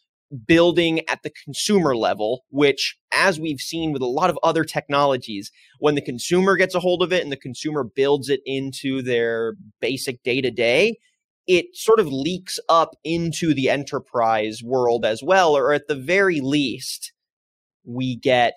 building 0.47 1.01
at 1.09 1.23
the 1.23 1.33
consumer 1.45 1.97
level, 1.97 2.45
which, 2.51 2.97
as 3.13 3.39
we've 3.39 3.61
seen 3.61 3.93
with 3.93 4.03
a 4.03 4.07
lot 4.07 4.31
of 4.31 4.39
other 4.43 4.65
technologies, 4.65 5.51
when 5.79 5.95
the 5.95 6.03
consumer 6.03 6.57
gets 6.57 6.75
a 6.75 6.81
hold 6.81 7.03
of 7.03 7.13
it 7.13 7.23
and 7.23 7.31
the 7.31 7.37
consumer 7.37 7.85
builds 7.85 8.29
it 8.29 8.41
into 8.45 9.03
their 9.03 9.55
basic 9.81 10.23
day 10.23 10.41
to 10.41 10.51
day, 10.51 10.97
it 11.47 11.67
sort 11.75 12.01
of 12.01 12.09
leaks 12.09 12.59
up 12.69 12.97
into 13.05 13.55
the 13.55 13.71
enterprise 13.71 14.63
world 14.65 15.05
as 15.05 15.23
well, 15.23 15.57
or 15.57 15.73
at 15.73 15.87
the 15.87 15.95
very 15.95 16.41
least, 16.41 17.13
we 17.85 18.17
get 18.17 18.57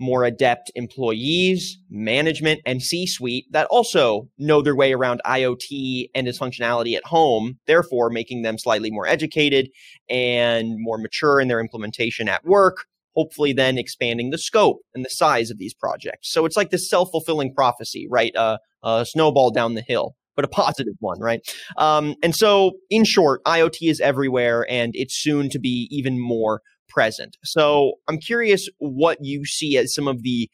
more 0.00 0.24
adept 0.24 0.72
employees, 0.74 1.78
management, 1.90 2.60
and 2.64 2.82
C 2.82 3.06
suite 3.06 3.46
that 3.50 3.66
also 3.70 4.28
know 4.38 4.62
their 4.62 4.74
way 4.74 4.92
around 4.92 5.20
IoT 5.26 6.08
and 6.14 6.26
its 6.26 6.38
functionality 6.38 6.96
at 6.96 7.04
home, 7.04 7.58
therefore 7.66 8.10
making 8.10 8.42
them 8.42 8.58
slightly 8.58 8.90
more 8.90 9.06
educated 9.06 9.68
and 10.08 10.76
more 10.78 10.98
mature 10.98 11.38
in 11.38 11.48
their 11.48 11.60
implementation 11.60 12.28
at 12.28 12.44
work. 12.44 12.86
Hopefully, 13.14 13.52
then 13.52 13.76
expanding 13.76 14.30
the 14.30 14.38
scope 14.38 14.78
and 14.94 15.04
the 15.04 15.10
size 15.10 15.50
of 15.50 15.58
these 15.58 15.74
projects. 15.74 16.32
So 16.32 16.46
it's 16.46 16.56
like 16.56 16.70
this 16.70 16.88
self 16.88 17.10
fulfilling 17.10 17.54
prophecy, 17.54 18.06
right? 18.08 18.34
Uh, 18.34 18.58
a 18.82 19.04
snowball 19.04 19.50
down 19.50 19.74
the 19.74 19.82
hill 19.82 20.16
but 20.36 20.44
a 20.44 20.48
positive 20.48 20.94
one, 21.00 21.20
right? 21.20 21.40
Um, 21.76 22.14
and 22.22 22.34
so, 22.34 22.72
in 22.88 23.04
short, 23.04 23.44
IoT 23.44 23.90
is 23.90 24.00
everywhere 24.00 24.64
and 24.70 24.92
it's 24.94 25.14
soon 25.14 25.50
to 25.50 25.58
be 25.58 25.86
even 25.90 26.18
more 26.18 26.62
present. 26.90 27.36
So 27.44 27.94
I'm 28.08 28.18
curious 28.18 28.68
what 28.78 29.18
you 29.20 29.44
see 29.46 29.78
as 29.78 29.94
some 29.94 30.08
of 30.08 30.22
the 30.22 30.50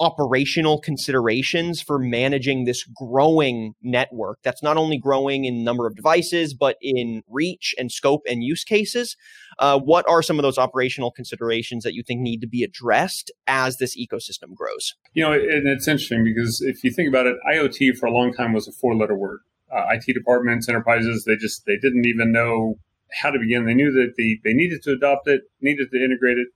operational 0.00 0.80
considerations 0.80 1.80
for 1.80 1.98
managing 1.98 2.64
this 2.64 2.84
growing 2.96 3.74
network 3.82 4.38
that's 4.42 4.62
not 4.62 4.76
only 4.76 4.98
growing 4.98 5.44
in 5.44 5.62
number 5.62 5.86
of 5.86 5.94
devices 5.94 6.52
but 6.52 6.76
in 6.82 7.22
reach 7.28 7.74
and 7.78 7.92
scope 7.92 8.22
and 8.28 8.42
use 8.42 8.64
cases. 8.64 9.16
Uh, 9.58 9.78
what 9.78 10.08
are 10.08 10.22
some 10.22 10.38
of 10.38 10.42
those 10.42 10.58
operational 10.58 11.12
considerations 11.12 11.84
that 11.84 11.94
you 11.94 12.02
think 12.02 12.20
need 12.20 12.40
to 12.40 12.48
be 12.48 12.64
addressed 12.64 13.30
as 13.46 13.76
this 13.76 13.96
ecosystem 13.96 14.54
grows? 14.54 14.94
You 15.12 15.22
know 15.22 15.32
and 15.32 15.68
it's 15.68 15.86
interesting 15.86 16.24
because 16.24 16.60
if 16.60 16.82
you 16.82 16.90
think 16.90 17.08
about 17.08 17.26
it 17.26 17.36
iot 17.48 17.96
for 17.96 18.06
a 18.06 18.12
long 18.12 18.32
time 18.32 18.52
was 18.52 18.66
a 18.66 18.72
four 18.72 18.96
letter 18.96 19.16
word. 19.16 19.40
Uh, 19.72 19.86
it 19.90 20.14
departments 20.14 20.68
enterprises 20.68 21.24
they 21.24 21.36
just 21.36 21.64
they 21.66 21.76
didn't 21.80 22.06
even 22.06 22.32
know 22.32 22.74
how 23.20 23.30
to 23.30 23.38
begin 23.38 23.64
they 23.64 23.74
knew 23.74 23.92
that 23.92 24.14
they, 24.16 24.38
they 24.44 24.54
needed 24.54 24.82
to 24.82 24.92
adopt 24.92 25.28
it 25.28 25.42
needed 25.60 25.88
to 25.90 26.02
integrate 26.02 26.38
it 26.38 26.48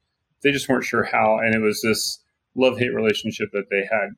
they 0.42 0.52
just 0.52 0.68
weren't 0.68 0.84
sure 0.84 1.04
how 1.04 1.38
and 1.38 1.54
it 1.54 1.60
was 1.60 1.80
this 1.82 2.22
love 2.58 2.78
hate 2.78 2.94
relationship 2.94 3.48
that 3.52 3.66
they 3.70 3.82
had. 3.90 4.10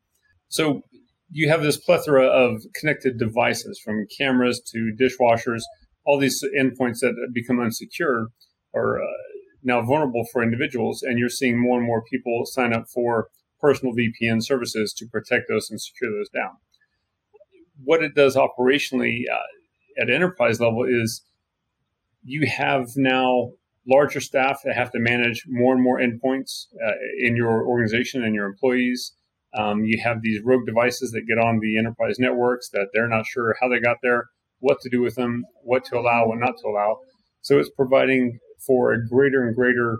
So 0.48 0.82
you 1.30 1.48
have 1.48 1.62
this 1.62 1.76
plethora 1.76 2.26
of 2.26 2.62
connected 2.74 3.18
devices 3.18 3.80
from 3.84 4.06
cameras 4.18 4.60
to 4.72 4.92
dishwashers, 4.98 5.62
all 6.04 6.18
these 6.18 6.42
endpoints 6.58 7.00
that 7.00 7.14
become 7.32 7.58
unsecure 7.58 8.26
are 8.74 9.02
uh, 9.02 9.06
now 9.62 9.82
vulnerable 9.82 10.24
for 10.32 10.42
individuals. 10.42 11.02
And 11.02 11.18
you're 11.18 11.28
seeing 11.28 11.60
more 11.60 11.78
and 11.78 11.86
more 11.86 12.02
people 12.02 12.46
sign 12.46 12.72
up 12.72 12.86
for 12.92 13.28
personal 13.60 13.94
VPN 13.94 14.42
services 14.42 14.92
to 14.94 15.06
protect 15.06 15.48
those 15.48 15.70
and 15.70 15.80
secure 15.80 16.10
those 16.10 16.30
down. 16.30 16.56
What 17.84 18.02
it 18.02 18.14
does 18.14 18.36
operationally 18.36 19.22
uh, 19.32 20.02
at 20.02 20.10
enterprise 20.10 20.60
level 20.60 20.84
is 20.84 21.22
you 22.22 22.46
have 22.46 22.88
now 22.96 23.50
larger 23.88 24.20
staff 24.20 24.60
that 24.64 24.76
have 24.76 24.90
to 24.92 24.98
manage 24.98 25.44
more 25.48 25.74
and 25.74 25.82
more 25.82 25.98
endpoints 25.98 26.66
uh, 26.86 26.92
in 27.18 27.36
your 27.36 27.66
organization 27.66 28.24
and 28.24 28.34
your 28.34 28.46
employees. 28.46 29.14
Um, 29.56 29.84
you 29.84 30.00
have 30.02 30.22
these 30.22 30.40
rogue 30.44 30.66
devices 30.66 31.10
that 31.12 31.26
get 31.26 31.38
on 31.38 31.58
the 31.60 31.76
enterprise 31.76 32.18
networks 32.18 32.68
that 32.70 32.88
they're 32.92 33.08
not 33.08 33.26
sure 33.26 33.56
how 33.60 33.68
they 33.68 33.80
got 33.80 33.96
there, 34.02 34.26
what 34.60 34.80
to 34.82 34.90
do 34.90 35.00
with 35.00 35.16
them, 35.16 35.44
what 35.62 35.84
to 35.86 35.98
allow, 35.98 36.28
what 36.28 36.38
not 36.38 36.54
to 36.62 36.68
allow. 36.68 36.98
So 37.40 37.58
it's 37.58 37.70
providing 37.70 38.38
for 38.64 38.92
a 38.92 39.08
greater 39.08 39.42
and 39.42 39.56
greater 39.56 39.98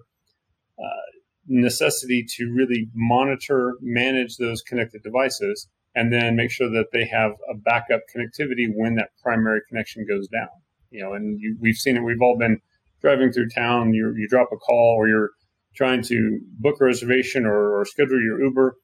uh, 0.79 1.11
necessity 1.49 2.25
to 2.37 2.53
really 2.55 2.89
monitor, 2.95 3.75
manage 3.81 4.37
those 4.37 4.63
connected 4.63 5.03
devices, 5.03 5.69
and 5.95 6.13
then 6.13 6.37
make 6.37 6.51
sure 6.51 6.71
that 6.71 6.89
they 6.93 7.07
have 7.07 7.33
a 7.51 7.57
backup 7.57 8.03
connectivity 8.15 8.67
when 8.73 8.95
that 8.97 9.09
primary 9.23 9.61
connection 9.69 10.07
goes 10.09 10.29
down. 10.29 10.49
You 10.91 11.03
know, 11.03 11.13
and 11.13 11.41
you, 11.41 11.57
we've 11.61 11.77
seen 11.77 11.97
it. 11.97 12.03
We've 12.03 12.21
all 12.21 12.37
been 12.39 12.61
driving 13.01 13.33
through 13.33 13.49
town, 13.49 13.95
you, 13.95 14.15
you 14.17 14.29
drop 14.29 14.49
a 14.53 14.57
call 14.57 14.97
or 14.99 15.09
you're 15.09 15.31
trying 15.75 16.03
to 16.03 16.41
book 16.59 16.77
a 16.81 16.85
reservation 16.85 17.47
or, 17.47 17.81
or 17.81 17.85
schedule 17.85 18.21
your 18.21 18.43
Uber 18.43 18.77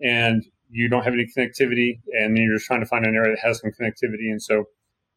and 0.00 0.44
you 0.68 0.88
don't 0.88 1.04
have 1.04 1.14
any 1.14 1.26
connectivity 1.36 2.00
and 2.12 2.36
you're 2.36 2.56
just 2.56 2.66
trying 2.66 2.80
to 2.80 2.86
find 2.86 3.04
an 3.04 3.14
area 3.14 3.34
that 3.34 3.46
has 3.46 3.60
some 3.60 3.70
connectivity. 3.70 4.30
And 4.30 4.42
so 4.42 4.64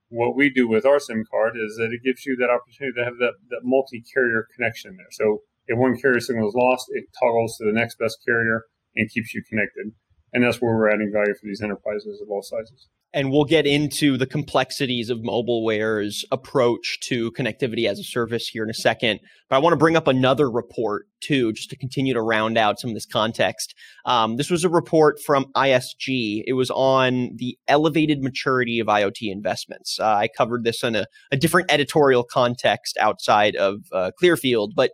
what 0.10 0.36
we 0.36 0.50
do 0.50 0.68
with 0.68 0.86
our 0.86 1.00
SIM 1.00 1.24
card 1.30 1.56
is 1.58 1.76
that 1.78 1.92
it 1.92 2.04
gives 2.04 2.26
you 2.26 2.36
that 2.38 2.50
opportunity 2.50 2.98
to 2.98 3.06
have 3.06 3.18
that, 3.20 3.34
that 3.50 3.62
multi-carrier 3.64 4.48
connection 4.56 4.96
there. 4.98 5.12
So 5.12 5.40
if 5.68 5.78
one 5.78 5.98
carrier 6.00 6.20
signal 6.20 6.48
is 6.48 6.56
lost, 6.56 6.86
it 6.90 7.06
toggles 7.20 7.58
to 7.58 7.66
the 7.66 7.74
next 7.74 8.00
best 8.00 8.20
carrier 8.26 8.64
and 8.96 9.10
keeps 9.10 9.34
you 9.34 9.44
connected. 9.48 9.92
And 10.34 10.44
that's 10.44 10.62
where 10.62 10.74
we're 10.74 10.90
adding 10.90 11.12
value 11.12 11.34
for 11.34 11.46
these 11.46 11.62
enterprises 11.62 12.22
of 12.22 12.30
all 12.30 12.42
sizes 12.42 12.88
and 13.14 13.32
we'll 13.32 13.46
get 13.46 13.66
into 13.66 14.18
the 14.18 14.26
complexities 14.26 15.10
of 15.10 15.20
mobileware's 15.20 16.26
approach 16.32 17.00
to 17.02 17.32
connectivity 17.32 17.88
as 17.88 18.00
a 18.00 18.04
service 18.04 18.48
here 18.48 18.64
in 18.64 18.70
a 18.70 18.74
second. 18.74 19.20
But 19.50 19.56
I 19.56 19.60
want 19.60 19.74
to 19.74 19.78
bring 19.78 19.96
up 19.96 20.08
another 20.08 20.52
report 20.52 21.08
too, 21.22 21.54
just 21.54 21.70
to 21.70 21.78
continue 21.78 22.14
to 22.14 22.22
round 22.22 22.58
out 22.58 22.80
some 22.80 22.90
of 22.90 22.96
this 22.96 23.06
context. 23.06 23.74
Um, 24.06 24.36
this 24.36 24.50
was 24.50 24.64
a 24.64 24.70
report 24.70 25.20
from 25.26 25.46
ISG. 25.56 26.44
It 26.46 26.54
was 26.54 26.70
on 26.70 27.32
the 27.38 27.58
elevated 27.68 28.22
maturity 28.22 28.80
of 28.80 28.88
IoT 28.88 29.32
investments. 29.32 30.00
Uh, 30.00 30.06
I 30.06 30.28
covered 30.28 30.64
this 30.64 30.84
in 30.84 30.96
a, 30.96 31.06
a, 31.32 31.38
different 31.38 31.72
editorial 31.72 32.24
context 32.24 32.98
outside 33.00 33.56
of 33.56 33.86
uh, 33.94 34.12
Clearfield, 34.20 34.74
but 34.76 34.92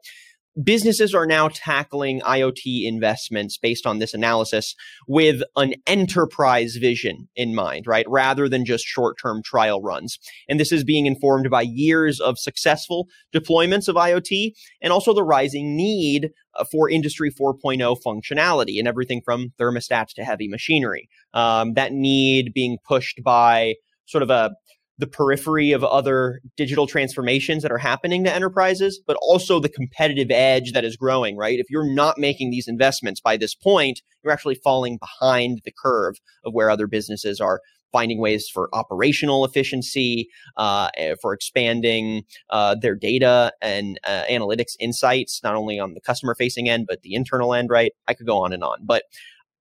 businesses 0.62 1.14
are 1.14 1.26
now 1.26 1.50
tackling 1.50 2.22
IoT 2.22 2.86
investments 2.86 3.58
based 3.58 3.88
on 3.88 4.00
this 4.00 4.14
analysis 4.14 4.76
with 5.08 5.42
an 5.56 5.76
enterprise 5.88 6.76
vision 6.76 7.28
in 7.36 7.56
mind, 7.56 7.88
right? 7.88 8.06
Rather 8.08 8.48
than 8.48 8.66
just 8.66 8.86
short 8.86 9.18
term 9.22 9.42
trial 9.44 9.82
runs. 9.82 10.20
And 10.48 10.60
this 10.60 10.72
is 10.72 10.84
being 10.84 11.06
informed 11.06 11.50
by 11.50 11.62
years 11.62 12.20
of 12.20 12.38
successful 12.38 13.08
deployments 13.34 13.88
of 13.88 13.96
IoT 13.96 14.52
and 14.82 14.94
also 14.94 15.14
the 15.14 15.24
rising 15.24 15.76
need 15.76 16.32
uh, 16.56 16.64
for 16.72 16.90
Industry 16.90 17.32
4.0 17.32 17.98
functionality 18.06 18.78
and 18.78 18.88
everything 18.88 19.22
from 19.24 19.54
thermostats 19.60 20.14
to 20.16 20.24
heavy 20.24 20.48
machinery. 20.48 21.10
Um, 21.34 21.74
that 21.74 21.94
need 21.94 22.54
being 22.54 22.78
pushed 22.86 23.24
by 23.24 23.76
sort 24.06 24.22
of 24.22 24.30
a 24.30 24.52
the 24.98 25.08
periphery 25.08 25.72
of 25.72 25.84
other 25.84 26.40
digital 26.56 26.86
transformations 26.86 27.64
that 27.64 27.72
are 27.72 27.78
happening 27.78 28.24
to 28.24 28.34
enterprises, 28.34 29.02
but 29.06 29.18
also 29.22 29.60
the 29.60 29.70
competitive 29.70 30.30
edge 30.30 30.72
that 30.74 30.86
is 30.86 30.96
growing, 30.96 31.36
right? 31.36 31.60
If 31.60 31.70
you're 31.70 31.92
not 31.92 32.18
making 32.18 32.52
these 32.52 32.68
investments 32.68 33.20
by 33.20 33.38
this 33.38 33.56
point, 33.56 34.02
you're 34.24 34.34
actually 34.34 34.56
falling 34.56 34.98
behind 34.98 35.62
the 35.66 35.74
curve 35.84 36.16
of 36.46 36.54
where 36.54 36.70
other 36.70 36.88
businesses 36.88 37.42
are 37.42 37.62
finding 37.92 38.20
ways 38.20 38.50
for 38.52 38.70
operational 38.74 39.46
efficiency, 39.46 40.28
uh, 40.58 40.90
eh, 40.98 41.16
for 41.22 41.34
expanding 41.34 42.24
uh, 42.50 42.76
their 42.76 42.96
data 42.96 43.54
and 43.62 44.00
uh, 44.04 44.24
analytics 44.30 44.76
insights, 44.80 45.42
not 45.44 45.56
only 45.56 45.80
on 45.80 45.94
the 45.94 46.02
customer 46.02 46.36
facing 46.36 46.68
end, 46.68 46.86
but 46.88 47.02
the 47.04 47.14
internal 47.14 47.54
end, 47.54 47.70
right? 47.70 47.94
I 48.08 48.16
could 48.16 48.26
go 48.26 48.44
on 48.44 48.52
and 48.52 48.64
on. 48.64 48.80
But 48.84 49.04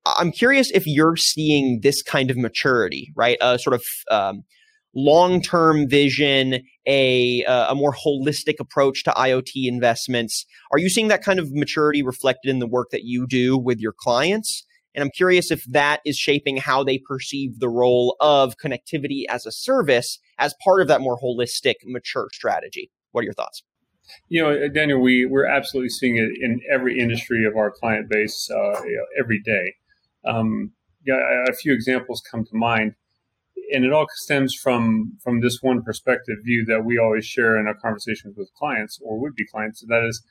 I'm 0.05 0.33
curious 0.33 0.71
if 0.73 0.87
you're 0.87 1.17
seeing 1.17 1.81
this 1.83 2.03
kind 2.03 2.31
of 2.31 2.37
maturity, 2.37 3.13
right? 3.15 3.37
A 3.41 3.59
sort 3.59 3.75
of 3.75 3.85
um, 4.11 4.43
long-term 4.95 5.89
vision, 5.89 6.61
a 6.87 7.43
a 7.45 7.75
more 7.75 7.95
holistic 7.95 8.55
approach 8.61 9.05
to 9.05 9.11
IoT 9.11 9.67
investments. 9.67 10.45
Are 10.73 10.79
you 10.79 10.89
seeing 10.89 11.09
that 11.09 11.23
kind 11.23 11.39
of 11.39 11.53
maturity 11.53 12.03
reflected 12.03 12.51
in 12.51 12.59
the 12.59 12.67
work 12.67 12.91
that 12.91 13.05
you 13.05 13.27
do 13.27 13.57
with 13.57 13.79
your 13.79 13.95
clients? 13.97 14.65
And 14.95 15.03
I'm 15.03 15.11
curious 15.11 15.51
if 15.51 15.65
that 15.71 16.01
is 16.05 16.17
shaping 16.17 16.59
how 16.59 16.85
they 16.85 16.99
perceive 16.99 17.61
the 17.61 17.69
role 17.69 18.17
of 18.21 18.57
connectivity 18.63 19.25
as 19.29 19.47
a 19.47 19.53
service 19.53 20.19
as 20.39 20.55
part 20.63 20.83
of 20.83 20.89
that 20.89 21.01
more 21.01 21.19
holistic, 21.19 21.77
mature 21.87 22.29
strategy. 22.33 22.91
What 23.13 23.23
are 23.23 23.25
your 23.25 23.33
thoughts? 23.33 23.63
You 24.29 24.43
know, 24.43 24.69
Daniel, 24.69 25.01
we 25.01 25.25
we're 25.25 25.47
absolutely 25.47 25.89
seeing 25.89 26.17
it 26.17 26.31
in 26.41 26.61
every 26.71 26.99
industry 26.99 27.47
of 27.47 27.57
our 27.57 27.71
client 27.71 28.11
base 28.11 28.51
uh, 28.51 28.83
you 28.85 28.97
know, 28.97 29.07
every 29.19 29.41
day. 29.41 29.75
Um, 30.25 30.73
yeah, 31.07 31.17
a 31.49 31.55
few 31.55 31.73
examples 31.73 32.23
come 32.31 32.45
to 32.45 32.55
mind 32.55 32.95
and 33.73 33.85
it 33.85 33.93
all 33.93 34.07
stems 34.17 34.55
from 34.55 35.19
from 35.23 35.41
this 35.41 35.59
one 35.63 35.83
perspective 35.83 36.37
view 36.45 36.65
that 36.67 36.85
we 36.85 36.99
always 36.99 37.25
share 37.25 37.59
in 37.59 37.67
our 37.67 37.75
conversations 37.75 38.35
with 38.37 38.53
clients 38.55 38.99
or 39.03 39.19
would 39.19 39.35
be 39.35 39.47
clients 39.47 39.85
that 39.89 40.05
is 40.05 40.23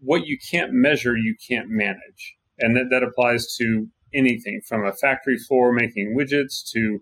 what 0.00 0.26
you 0.26 0.38
can't 0.38 0.72
measure 0.72 1.16
you 1.16 1.34
can't 1.48 1.68
manage. 1.68 2.36
And 2.58 2.76
that, 2.76 2.86
that 2.90 3.02
applies 3.02 3.46
to 3.58 3.88
anything 4.14 4.60
from 4.66 4.86
a 4.86 4.92
factory 4.92 5.36
floor 5.36 5.72
making 5.72 6.16
widgets 6.16 6.68
to 6.72 7.00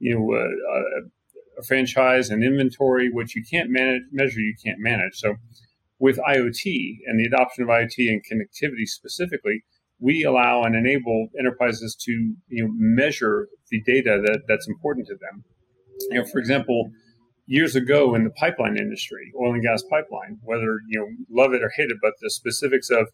you 0.00 0.14
know 0.14 0.34
a, 0.34 1.60
a, 1.60 1.62
franchise 1.66 2.30
and 2.30 2.42
inventory. 2.42 3.10
What 3.10 3.34
you 3.34 3.44
can't 3.48 3.70
manage 3.70 4.02
measure 4.12 4.40
you 4.40 4.54
can't 4.64 4.78
manage. 4.78 5.16
So 5.16 5.36
with 5.98 6.18
iot 6.18 6.98
and 7.06 7.18
the 7.18 7.26
adoption 7.26 7.64
of 7.64 7.70
iot 7.70 7.94
and 7.98 8.22
connectivity 8.24 8.86
specifically 8.86 9.64
we 10.00 10.24
allow 10.24 10.62
and 10.62 10.76
enable 10.76 11.28
enterprises 11.38 11.96
to 12.00 12.12
you 12.48 12.64
know, 12.64 12.70
measure 12.74 13.48
the 13.70 13.82
data 13.82 14.20
that, 14.24 14.42
that's 14.46 14.68
important 14.68 15.06
to 15.08 15.14
them. 15.14 15.44
You 16.10 16.20
know, 16.20 16.24
for 16.26 16.38
example, 16.38 16.90
years 17.46 17.74
ago 17.74 18.14
in 18.14 18.24
the 18.24 18.30
pipeline 18.30 18.76
industry, 18.76 19.32
oil 19.40 19.54
and 19.54 19.62
gas 19.62 19.82
pipeline, 19.90 20.38
whether 20.42 20.78
you 20.88 21.00
know 21.00 21.06
love 21.30 21.52
it 21.52 21.62
or 21.62 21.70
hate 21.76 21.90
it, 21.90 21.96
but 22.00 22.12
the 22.20 22.30
specifics 22.30 22.90
of 22.90 23.08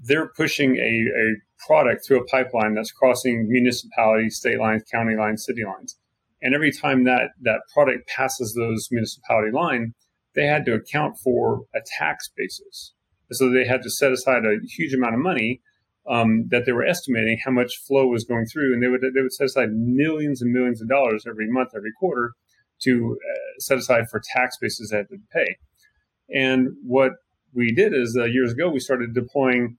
they're 0.00 0.28
pushing 0.36 0.76
a, 0.76 0.80
a 0.80 1.34
product 1.66 2.06
through 2.06 2.20
a 2.20 2.24
pipeline 2.26 2.74
that's 2.74 2.92
crossing 2.92 3.48
municipalities, 3.48 4.36
state 4.36 4.60
lines, 4.60 4.84
county 4.92 5.16
lines, 5.16 5.44
city 5.44 5.64
lines. 5.64 5.98
And 6.40 6.54
every 6.54 6.70
time 6.70 7.02
that 7.04 7.30
that 7.42 7.62
product 7.74 8.08
passes 8.08 8.54
those 8.54 8.88
municipality 8.92 9.50
line, 9.50 9.94
they 10.36 10.46
had 10.46 10.64
to 10.66 10.74
account 10.74 11.18
for 11.18 11.62
a 11.74 11.80
tax 11.98 12.30
basis. 12.36 12.92
So 13.32 13.50
they 13.50 13.66
had 13.66 13.82
to 13.82 13.90
set 13.90 14.12
aside 14.12 14.44
a 14.44 14.58
huge 14.68 14.94
amount 14.94 15.14
of 15.14 15.20
money 15.20 15.60
um, 16.08 16.46
that 16.50 16.64
they 16.64 16.72
were 16.72 16.84
estimating 16.84 17.38
how 17.44 17.50
much 17.50 17.78
flow 17.86 18.06
was 18.06 18.24
going 18.24 18.46
through, 18.46 18.72
and 18.72 18.82
they 18.82 18.88
would 18.88 19.02
they 19.02 19.20
would 19.20 19.32
set 19.32 19.46
aside 19.46 19.70
millions 19.72 20.40
and 20.40 20.52
millions 20.52 20.80
of 20.80 20.88
dollars 20.88 21.24
every 21.28 21.50
month, 21.50 21.70
every 21.76 21.92
quarter, 21.98 22.32
to 22.82 23.18
uh, 23.18 23.60
set 23.60 23.78
aside 23.78 24.08
for 24.10 24.20
tax 24.34 24.56
bases 24.60 24.90
that 24.90 25.06
they 25.10 25.18
pay. 25.32 25.56
And 26.34 26.68
what 26.82 27.12
we 27.54 27.72
did 27.72 27.94
is 27.94 28.16
uh, 28.18 28.24
years 28.24 28.52
ago 28.52 28.68
we 28.68 28.80
started 28.80 29.14
deploying 29.14 29.76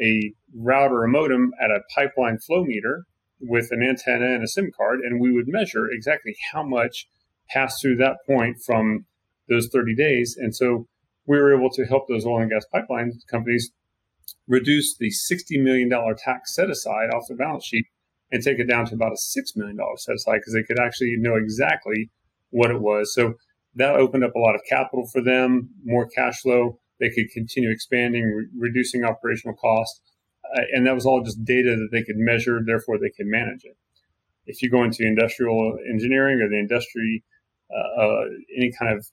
a 0.00 0.32
router, 0.54 1.04
a 1.04 1.08
modem 1.08 1.52
at 1.62 1.70
a 1.70 1.80
pipeline 1.94 2.38
flow 2.38 2.64
meter 2.64 3.04
with 3.40 3.68
an 3.70 3.82
antenna 3.82 4.34
and 4.34 4.42
a 4.42 4.48
SIM 4.48 4.70
card, 4.76 5.00
and 5.00 5.20
we 5.20 5.32
would 5.32 5.48
measure 5.48 5.88
exactly 5.90 6.34
how 6.52 6.62
much 6.62 7.06
passed 7.48 7.82
through 7.82 7.96
that 7.96 8.16
point 8.26 8.56
from 8.64 9.04
those 9.48 9.68
30 9.72 9.94
days. 9.94 10.36
And 10.38 10.54
so 10.54 10.86
we 11.26 11.36
were 11.36 11.54
able 11.56 11.70
to 11.70 11.84
help 11.84 12.08
those 12.08 12.24
oil 12.24 12.40
and 12.40 12.50
gas 12.50 12.64
pipeline 12.72 13.12
companies 13.28 13.70
reduce 14.48 14.96
the 14.96 15.10
$60 15.10 15.62
million 15.62 15.90
tax 16.16 16.54
set 16.54 16.70
aside 16.70 17.10
off 17.10 17.24
the 17.28 17.34
balance 17.34 17.64
sheet 17.64 17.86
and 18.30 18.42
take 18.42 18.58
it 18.58 18.68
down 18.68 18.86
to 18.86 18.94
about 18.94 19.12
a 19.12 19.38
$6 19.38 19.56
million 19.56 19.78
set 19.96 20.14
aside 20.14 20.38
because 20.38 20.54
they 20.54 20.62
could 20.62 20.80
actually 20.80 21.14
know 21.18 21.36
exactly 21.36 22.10
what 22.50 22.70
it 22.70 22.80
was. 22.80 23.14
So 23.14 23.34
that 23.74 23.96
opened 23.96 24.24
up 24.24 24.34
a 24.34 24.38
lot 24.38 24.54
of 24.54 24.62
capital 24.68 25.06
for 25.06 25.22
them, 25.22 25.70
more 25.84 26.06
cash 26.06 26.40
flow. 26.40 26.78
They 27.00 27.10
could 27.10 27.30
continue 27.30 27.70
expanding, 27.70 28.24
re- 28.24 28.46
reducing 28.56 29.04
operational 29.04 29.56
costs. 29.56 30.00
Uh, 30.54 30.62
and 30.72 30.86
that 30.86 30.94
was 30.94 31.06
all 31.06 31.22
just 31.22 31.44
data 31.44 31.76
that 31.76 31.88
they 31.90 32.02
could 32.02 32.16
measure, 32.16 32.60
therefore 32.64 32.98
they 32.98 33.10
could 33.10 33.26
manage 33.26 33.64
it. 33.64 33.76
If 34.46 34.60
you 34.60 34.70
go 34.70 34.82
into 34.82 35.06
industrial 35.06 35.78
engineering 35.88 36.40
or 36.40 36.48
the 36.48 36.58
industry, 36.58 37.24
uh, 37.74 38.02
uh, 38.02 38.24
any 38.56 38.72
kind 38.78 38.96
of 38.96 39.06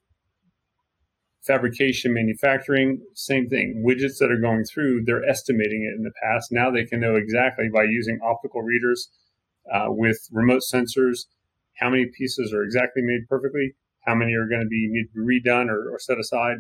fabrication, 1.46 2.14
manufacturing, 2.14 3.02
same 3.14 3.48
thing. 3.48 3.84
Widgets 3.86 4.18
that 4.20 4.32
are 4.32 4.40
going 4.40 4.64
through, 4.66 5.04
they're 5.06 5.26
estimating 5.26 5.84
it 5.84 5.98
in 5.98 6.04
the 6.04 6.12
past. 6.22 6.52
Now 6.52 6.70
they 6.70 6.86
can 6.86 7.00
know 7.00 7.16
exactly 7.16 7.70
by 7.74 7.84
using 7.84 8.20
optical 8.24 8.62
readers 8.62 9.10
uh, 9.74 9.86
with 9.88 10.18
remote 10.32 10.62
sensors 10.62 11.26
how 11.80 11.90
many 11.90 12.06
pieces 12.06 12.54
are 12.54 12.64
exactly 12.64 13.02
made 13.02 13.28
perfectly, 13.28 13.74
how 14.06 14.14
many 14.14 14.34
are 14.34 14.48
going 14.48 14.62
to 14.62 14.68
be 14.68 14.88
need 14.90 15.08
to 15.14 15.26
be 15.26 15.40
redone 15.40 15.70
or, 15.70 15.94
or 15.94 16.00
set 16.00 16.20
aside, 16.20 16.58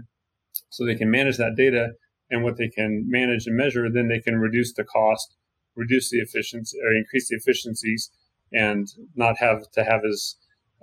so 0.69 0.85
they 0.85 0.95
can 0.95 1.11
manage 1.11 1.37
that 1.37 1.55
data 1.55 1.89
and 2.31 2.43
what 2.43 2.57
they 2.57 2.69
can 2.69 3.05
manage 3.07 3.45
and 3.45 3.55
measure. 3.55 3.89
Then 3.89 4.07
they 4.07 4.19
can 4.19 4.39
reduce 4.39 4.73
the 4.73 4.83
cost, 4.83 5.35
reduce 5.75 6.09
the 6.09 6.19
efficiency, 6.19 6.77
or 6.81 6.93
increase 6.93 7.29
the 7.29 7.35
efficiencies, 7.35 8.11
and 8.53 8.87
not 9.15 9.37
have 9.39 9.69
to 9.71 9.83
have 9.83 10.01
as 10.05 10.35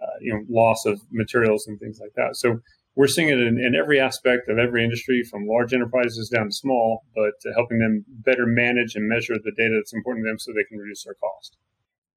uh, 0.02 0.18
you 0.20 0.32
know 0.32 0.44
loss 0.48 0.84
of 0.84 1.00
materials 1.10 1.66
and 1.66 1.80
things 1.80 1.98
like 2.00 2.12
that. 2.16 2.36
So 2.36 2.60
we're 2.96 3.06
seeing 3.06 3.28
it 3.28 3.38
in, 3.38 3.60
in, 3.60 3.74
every 3.74 4.00
aspect 4.00 4.48
of 4.48 4.58
every 4.58 4.82
industry, 4.82 5.22
from 5.30 5.46
large 5.46 5.74
enterprises 5.74 6.30
down 6.34 6.46
to 6.46 6.52
small, 6.52 7.04
but 7.14 7.34
helping 7.54 7.78
them 7.78 8.04
better 8.08 8.46
manage 8.46 8.94
and 8.94 9.06
measure 9.06 9.34
the 9.34 9.52
data 9.52 9.74
that's 9.78 9.92
important 9.92 10.24
to 10.24 10.30
them 10.30 10.38
so 10.38 10.52
they 10.52 10.64
can 10.64 10.78
reduce 10.78 11.04
their 11.04 11.14
cost. 11.14 11.58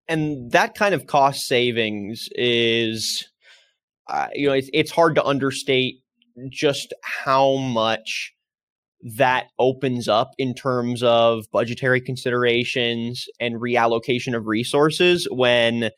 And 0.08 0.52
that 0.52 0.76
kind 0.76 0.96
of 0.96 1.06
cost 1.06 1.42
savings 1.42 2.30
is, 2.32 3.28
uh, 4.08 4.30
you 4.34 4.48
know, 4.48 4.54
it's, 4.54 4.70
it's 4.74 4.92
hard 4.92 5.16
to 5.16 5.24
understate 5.24 5.96
just 6.50 6.94
how 7.04 7.58
much 7.58 8.34
that 9.18 9.48
opens 9.60 10.08
up 10.08 10.32
in 10.38 10.54
terms 10.54 11.04
of 11.04 11.46
budgetary 11.52 12.02
considerations 12.02 13.26
and 13.40 13.56
reallocation 13.56 14.36
of 14.36 14.48
resources 14.48 15.28
when 15.30 15.90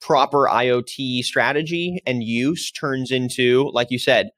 proper 0.00 0.48
IoT 0.50 1.22
strategy 1.22 2.00
and 2.06 2.22
use 2.22 2.70
turns 2.70 3.10
into, 3.10 3.70
like 3.72 3.90
you 3.90 3.98
said, 3.98 4.30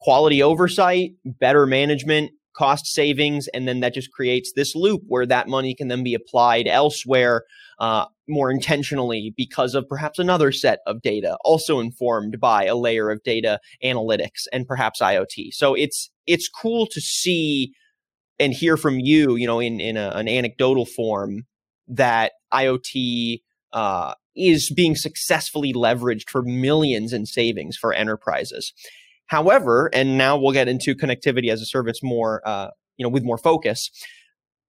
quality 0.00 0.42
oversight, 0.42 1.12
better 1.24 1.66
management, 1.66 2.32
cost 2.54 2.86
savings, 2.86 3.48
and 3.48 3.66
then 3.66 3.80
that 3.80 3.94
just 3.94 4.10
creates 4.12 4.52
this 4.54 4.74
loop 4.74 5.02
where 5.06 5.26
that 5.26 5.48
money 5.48 5.74
can 5.74 5.88
then 5.88 6.02
be 6.02 6.14
applied 6.14 6.66
elsewhere 6.66 7.44
uh, 7.78 8.06
more 8.28 8.50
intentionally 8.50 9.32
because 9.36 9.74
of 9.74 9.88
perhaps 9.88 10.18
another 10.18 10.52
set 10.52 10.80
of 10.86 11.02
data, 11.02 11.36
also 11.44 11.80
informed 11.80 12.38
by 12.40 12.64
a 12.64 12.76
layer 12.76 13.10
of 13.10 13.22
data 13.22 13.58
analytics 13.84 14.46
and 14.52 14.66
perhaps 14.66 15.00
IoT. 15.00 15.52
So 15.52 15.74
it's 15.74 16.10
it's 16.26 16.48
cool 16.48 16.86
to 16.86 17.00
see 17.00 17.72
and 18.38 18.52
hear 18.52 18.76
from 18.76 18.98
you, 18.98 19.36
you 19.36 19.46
know, 19.46 19.60
in 19.60 19.80
in 19.80 19.96
a, 19.96 20.10
an 20.10 20.28
anecdotal 20.28 20.86
form 20.86 21.46
that 21.88 22.32
IoT 22.52 23.40
uh, 23.72 24.14
is 24.36 24.72
being 24.74 24.96
successfully 24.96 25.72
leveraged 25.72 26.28
for 26.28 26.42
millions 26.42 27.12
in 27.12 27.26
savings 27.26 27.76
for 27.76 27.92
enterprises. 27.92 28.72
However, 29.26 29.90
and 29.92 30.18
now 30.18 30.36
we'll 30.36 30.52
get 30.52 30.68
into 30.68 30.94
connectivity 30.94 31.50
as 31.50 31.60
a 31.60 31.66
service 31.66 32.00
more, 32.02 32.42
uh, 32.44 32.68
you 32.96 33.04
know, 33.04 33.10
with 33.10 33.24
more 33.24 33.38
focus. 33.38 33.90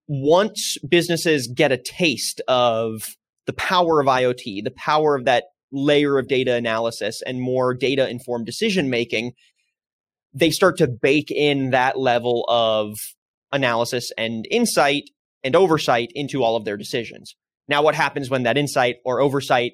Once 0.07 0.77
businesses 0.87 1.47
get 1.47 1.71
a 1.71 1.77
taste 1.77 2.41
of 2.47 3.15
the 3.45 3.53
power 3.53 3.99
of 3.99 4.07
IoT, 4.07 4.63
the 4.63 4.73
power 4.75 5.15
of 5.15 5.25
that 5.25 5.45
layer 5.71 6.17
of 6.17 6.27
data 6.27 6.53
analysis 6.53 7.21
and 7.25 7.41
more 7.41 7.73
data 7.73 8.09
informed 8.09 8.45
decision 8.45 8.89
making, 8.89 9.33
they 10.33 10.49
start 10.49 10.77
to 10.77 10.87
bake 10.87 11.31
in 11.31 11.71
that 11.71 11.97
level 11.97 12.45
of 12.47 12.97
analysis 13.51 14.11
and 14.17 14.47
insight 14.49 15.09
and 15.43 15.55
oversight 15.55 16.11
into 16.15 16.43
all 16.43 16.55
of 16.55 16.65
their 16.65 16.77
decisions. 16.77 17.35
Now, 17.67 17.81
what 17.81 17.95
happens 17.95 18.29
when 18.29 18.43
that 18.43 18.57
insight 18.57 18.97
or 19.05 19.21
oversight 19.21 19.73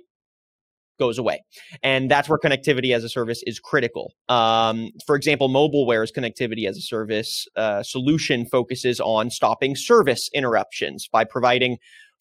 goes 1.00 1.18
away? 1.18 1.42
And 1.82 2.12
that's 2.12 2.30
where 2.30 2.38
connectivity 2.38 2.94
as 2.96 3.04
a 3.04 3.10
service 3.10 3.42
is 3.46 3.60
critical. 3.60 4.14
Um, 4.28 4.90
for 5.08 5.16
example, 5.16 5.50
Mobileware's 5.50 6.12
connectivity 6.12 6.68
as 6.68 6.78
a 6.78 6.82
service 6.82 7.46
uh, 7.56 7.84
solution 7.84 8.46
focuses 8.46 9.00
on 9.00 9.30
stopping 9.30 9.76
service 9.76 10.30
interruptions 10.34 11.08
by 11.12 11.24
providing 11.24 11.78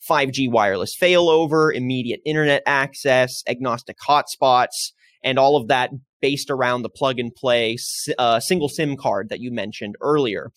5G 0.08 0.50
wireless 0.50 0.96
failover, 1.00 1.74
immediate 1.74 2.20
internet 2.24 2.62
access, 2.66 3.42
agnostic 3.48 3.96
hotspots, 4.06 4.92
and 5.22 5.38
all 5.38 5.56
of 5.56 5.68
that 5.68 5.90
based 6.20 6.50
around 6.50 6.82
the 6.82 6.88
plug 6.88 7.18
and 7.18 7.34
play 7.34 7.76
uh, 8.18 8.40
single 8.40 8.68
SIM 8.68 8.96
card 8.96 9.28
that 9.28 9.40
you 9.40 9.50
mentioned 9.50 9.96
earlier. 10.00 10.50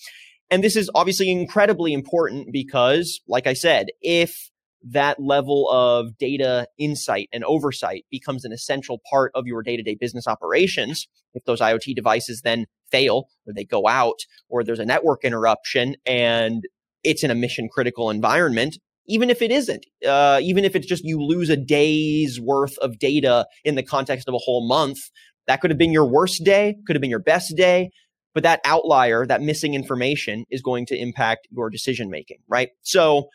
And 0.49 0.63
this 0.63 0.75
is 0.75 0.89
obviously 0.93 1.31
incredibly 1.31 1.93
important 1.93 2.49
because, 2.51 3.21
like 3.27 3.47
I 3.47 3.53
said, 3.53 3.87
if 4.01 4.50
that 4.83 5.21
level 5.21 5.69
of 5.69 6.17
data 6.17 6.67
insight 6.77 7.29
and 7.31 7.43
oversight 7.43 8.05
becomes 8.09 8.45
an 8.45 8.51
essential 8.51 8.99
part 9.09 9.31
of 9.35 9.45
your 9.45 9.61
day 9.61 9.77
to 9.77 9.83
day 9.83 9.95
business 9.95 10.27
operations. 10.27 11.07
If 11.33 11.45
those 11.45 11.61
IoT 11.61 11.95
devices 11.95 12.41
then 12.41 12.65
fail 12.91 13.27
or 13.45 13.53
they 13.53 13.63
go 13.63 13.87
out 13.87 14.19
or 14.49 14.63
there's 14.63 14.79
a 14.79 14.85
network 14.85 15.23
interruption 15.23 15.95
and 16.05 16.63
it's 17.03 17.23
in 17.23 17.31
a 17.31 17.35
mission 17.35 17.69
critical 17.69 18.09
environment, 18.09 18.77
even 19.07 19.29
if 19.29 19.41
it 19.41 19.51
isn't, 19.51 19.85
uh, 20.07 20.39
even 20.41 20.63
if 20.65 20.75
it's 20.75 20.87
just 20.87 21.03
you 21.03 21.21
lose 21.21 21.49
a 21.49 21.57
day's 21.57 22.39
worth 22.39 22.77
of 22.79 22.99
data 22.99 23.45
in 23.63 23.75
the 23.75 23.83
context 23.83 24.27
of 24.27 24.33
a 24.33 24.39
whole 24.39 24.67
month, 24.67 24.99
that 25.47 25.61
could 25.61 25.71
have 25.71 25.77
been 25.77 25.91
your 25.91 26.05
worst 26.05 26.43
day, 26.43 26.75
could 26.85 26.95
have 26.95 27.01
been 27.01 27.09
your 27.09 27.19
best 27.19 27.55
day. 27.55 27.89
But 28.33 28.43
that 28.43 28.61
outlier, 28.63 29.25
that 29.25 29.41
missing 29.41 29.73
information 29.73 30.45
is 30.49 30.61
going 30.61 30.85
to 30.85 30.97
impact 30.97 31.47
your 31.51 31.69
decision 31.69 32.09
making, 32.09 32.37
right? 32.47 32.69
So 32.81 33.27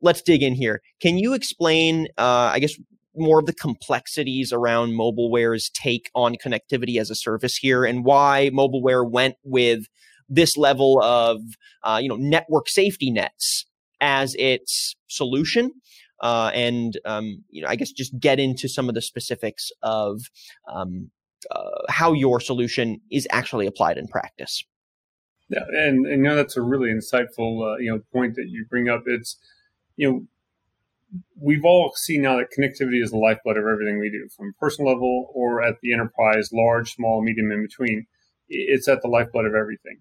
let's 0.00 0.22
dig 0.22 0.42
in 0.42 0.54
here. 0.54 0.82
Can 1.00 1.18
you 1.18 1.34
explain, 1.34 2.08
uh, 2.18 2.50
I 2.52 2.58
guess, 2.58 2.74
more 3.16 3.40
of 3.40 3.46
the 3.46 3.52
complexities 3.52 4.52
around 4.52 4.92
Mobileware's 4.92 5.70
take 5.70 6.10
on 6.14 6.36
connectivity 6.36 7.00
as 7.00 7.10
a 7.10 7.14
service 7.14 7.56
here, 7.56 7.84
and 7.84 8.04
why 8.04 8.50
Mobileware 8.52 9.08
went 9.08 9.36
with 9.44 9.86
this 10.28 10.56
level 10.56 11.02
of, 11.02 11.40
uh, 11.82 11.98
you 12.00 12.08
know, 12.08 12.16
network 12.16 12.68
safety 12.68 13.10
nets 13.10 13.66
as 14.00 14.34
its 14.38 14.94
solution? 15.08 15.72
Uh, 16.20 16.50
and 16.52 16.98
um, 17.04 17.44
you 17.50 17.62
know, 17.62 17.68
I 17.68 17.76
guess 17.76 17.92
just 17.92 18.18
get 18.18 18.40
into 18.40 18.68
some 18.68 18.88
of 18.88 18.94
the 18.94 19.02
specifics 19.02 19.70
of 19.82 20.20
um, 20.72 21.10
uh, 21.50 21.70
how 21.88 22.12
your 22.12 22.40
solution 22.40 23.00
is 23.10 23.26
actually 23.30 23.66
applied 23.66 23.98
in 23.98 24.08
practice. 24.08 24.64
Yeah, 25.48 25.64
and, 25.68 26.06
and 26.06 26.24
you 26.24 26.28
know 26.28 26.36
that's 26.36 26.56
a 26.56 26.62
really 26.62 26.90
insightful 26.90 27.74
uh, 27.74 27.78
you 27.78 27.90
know 27.90 28.00
point 28.12 28.34
that 28.34 28.48
you 28.48 28.66
bring 28.68 28.88
up. 28.88 29.04
It's 29.06 29.38
you 29.98 30.10
know, 30.10 30.22
we've 31.40 31.64
all 31.64 31.92
seen 31.96 32.22
now 32.22 32.36
that 32.38 32.52
connectivity 32.56 33.02
is 33.02 33.10
the 33.10 33.18
lifeblood 33.18 33.56
of 33.56 33.66
everything 33.66 33.98
we 33.98 34.10
do, 34.10 34.28
from 34.34 34.54
personal 34.60 34.92
level 34.92 35.30
or 35.34 35.60
at 35.60 35.74
the 35.82 35.92
enterprise, 35.92 36.50
large, 36.52 36.94
small, 36.94 37.20
medium, 37.20 37.50
in 37.50 37.62
between. 37.62 38.06
It's 38.48 38.88
at 38.88 39.02
the 39.02 39.08
lifeblood 39.08 39.44
of 39.44 39.54
everything. 39.54 39.98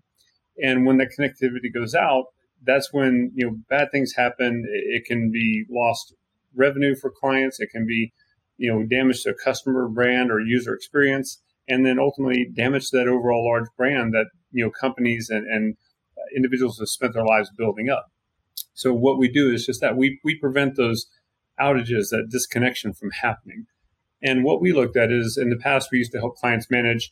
And 0.63 0.85
when 0.85 0.97
that 0.97 1.09
connectivity 1.17 1.73
goes 1.73 1.95
out, 1.95 2.25
that's 2.63 2.93
when 2.93 3.31
you 3.33 3.47
know 3.47 3.57
bad 3.69 3.91
things 3.91 4.13
happen. 4.15 4.65
It 4.67 5.05
can 5.05 5.31
be 5.31 5.65
lost 5.69 6.13
revenue 6.55 6.95
for 6.95 7.11
clients. 7.11 7.59
It 7.59 7.69
can 7.71 7.85
be 7.85 8.13
you 8.57 8.71
know 8.71 8.85
damage 8.85 9.23
to 9.23 9.31
a 9.31 9.33
customer 9.33 9.87
brand 9.87 10.31
or 10.31 10.39
user 10.39 10.73
experience, 10.73 11.41
and 11.67 11.85
then 11.85 11.99
ultimately 11.99 12.47
damage 12.55 12.89
to 12.89 12.97
that 12.97 13.07
overall 13.07 13.45
large 13.45 13.67
brand 13.75 14.13
that 14.13 14.27
you 14.51 14.63
know 14.63 14.71
companies 14.71 15.29
and, 15.29 15.45
and 15.47 15.75
individuals 16.35 16.77
have 16.79 16.89
spent 16.89 17.13
their 17.13 17.25
lives 17.25 17.49
building 17.57 17.89
up. 17.89 18.07
So 18.77 18.93
what 18.93 19.17
we 19.17 19.27
do 19.27 19.51
is 19.51 19.65
just 19.65 19.81
that 19.81 19.97
we, 19.97 20.19
we 20.23 20.35
prevent 20.35 20.75
those 20.75 21.07
outages, 21.59 22.11
that 22.11 22.27
disconnection 22.29 22.93
from 22.93 23.09
happening. 23.09 23.65
And 24.21 24.43
what 24.43 24.61
we 24.61 24.71
looked 24.71 24.95
at 24.95 25.11
is 25.11 25.35
in 25.35 25.49
the 25.49 25.57
past, 25.57 25.89
we 25.91 25.97
used 25.97 26.11
to 26.11 26.19
help 26.19 26.35
clients 26.35 26.69
manage 26.69 27.11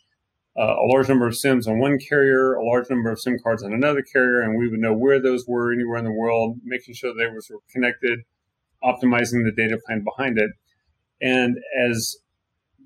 uh, 0.56 0.76
a 0.76 0.86
large 0.86 1.10
number 1.10 1.26
of 1.26 1.36
SIMs 1.36 1.68
on 1.68 1.80
one 1.80 1.98
carrier, 1.98 2.54
a 2.54 2.64
large 2.64 2.88
number 2.92 3.10
of 3.10 3.20
SIM 3.20 3.40
cards 3.42 3.64
on 3.64 3.74
another 3.74 4.04
carrier, 4.04 4.42
and 4.42 4.60
we 4.60 4.70
would 4.70 4.80
know 4.80 4.94
where 4.94 5.20
those 5.20 5.46
were 5.48 5.74
anywhere 5.74 5.98
in 5.98 6.06
the 6.06 6.12
world, 6.12 6.60
making 6.64 6.94
sure 6.94 7.16
they 7.16 7.26
were 7.26 7.42
connected, 7.72 8.20
optimizing 8.84 9.44
the 9.44 9.52
data 9.56 9.80
plan 9.88 10.04
behind 10.04 10.38
it. 10.38 10.52
And 11.20 11.58
as 11.76 12.18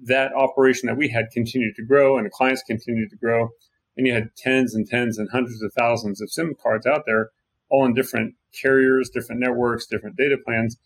that 0.03 0.33
operation 0.33 0.87
that 0.87 0.95
we 0.95 1.09
had 1.09 1.31
continued 1.33 1.75
to 1.75 1.83
grow 1.83 2.17
and 2.17 2.25
the 2.25 2.31
clients 2.31 2.63
continued 2.65 3.09
to 3.09 3.17
grow, 3.17 3.49
and 3.97 4.07
you 4.07 4.13
had 4.13 4.33
tens 4.37 4.73
and 4.73 4.87
tens 4.87 5.17
and 5.17 5.29
hundreds 5.31 5.61
of 5.61 5.73
thousands 5.73 6.21
of 6.21 6.31
SIM 6.31 6.55
cards 6.63 6.85
out 6.85 7.03
there, 7.05 7.31
all 7.69 7.85
in 7.85 7.93
different 7.93 8.35
carriers, 8.61 9.09
different 9.09 9.41
networks, 9.41 9.85
different 9.85 10.15
data 10.17 10.37
plans, 10.43 10.77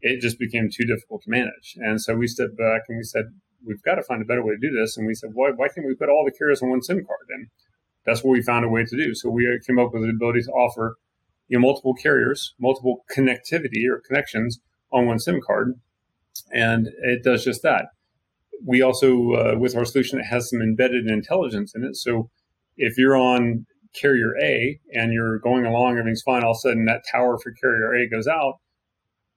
it 0.00 0.20
just 0.20 0.38
became 0.38 0.68
too 0.70 0.84
difficult 0.84 1.22
to 1.22 1.30
manage. 1.30 1.76
And 1.76 2.00
so 2.00 2.14
we 2.14 2.26
stepped 2.26 2.56
back 2.56 2.82
and 2.88 2.98
we 2.98 3.04
said, 3.04 3.24
we've 3.66 3.82
got 3.82 3.96
to 3.96 4.02
find 4.02 4.20
a 4.22 4.24
better 4.24 4.44
way 4.44 4.54
to 4.54 4.60
do 4.60 4.74
this. 4.74 4.96
And 4.96 5.06
we 5.06 5.14
said, 5.14 5.30
why, 5.34 5.50
why 5.50 5.68
can't 5.68 5.86
we 5.86 5.94
put 5.94 6.08
all 6.08 6.24
the 6.24 6.36
carriers 6.36 6.62
on 6.62 6.70
one 6.70 6.82
SIM 6.82 7.04
card? 7.06 7.26
And 7.30 7.48
that's 8.04 8.22
what 8.22 8.32
we 8.32 8.42
found 8.42 8.64
a 8.64 8.68
way 8.68 8.84
to 8.84 8.96
do. 8.96 9.14
So 9.14 9.30
we 9.30 9.60
came 9.66 9.78
up 9.78 9.92
with 9.92 10.02
the 10.02 10.10
ability 10.10 10.42
to 10.42 10.50
offer 10.50 10.96
you 11.48 11.58
know, 11.58 11.62
multiple 11.66 11.94
carriers, 11.94 12.54
multiple 12.58 13.04
connectivity 13.14 13.88
or 13.88 14.00
connections 14.06 14.60
on 14.92 15.06
one 15.06 15.18
SIM 15.18 15.40
card, 15.44 15.74
and 16.52 16.88
it 17.02 17.22
does 17.22 17.44
just 17.44 17.62
that. 17.62 17.86
We 18.64 18.80
also, 18.82 19.32
uh, 19.32 19.54
with 19.58 19.76
our 19.76 19.84
solution, 19.84 20.18
it 20.18 20.24
has 20.24 20.48
some 20.48 20.62
embedded 20.62 21.06
intelligence 21.06 21.74
in 21.74 21.84
it. 21.84 21.96
So 21.96 22.30
if 22.76 22.96
you're 22.96 23.16
on 23.16 23.66
carrier 23.94 24.34
A 24.40 24.80
and 24.92 25.12
you're 25.12 25.38
going 25.38 25.64
along, 25.64 25.98
everything's 25.98 26.22
fine, 26.22 26.42
all 26.42 26.52
of 26.52 26.56
a 26.56 26.60
sudden 26.60 26.84
that 26.86 27.04
tower 27.10 27.38
for 27.38 27.52
carrier 27.52 27.94
A 27.94 28.08
goes 28.08 28.26
out, 28.26 28.54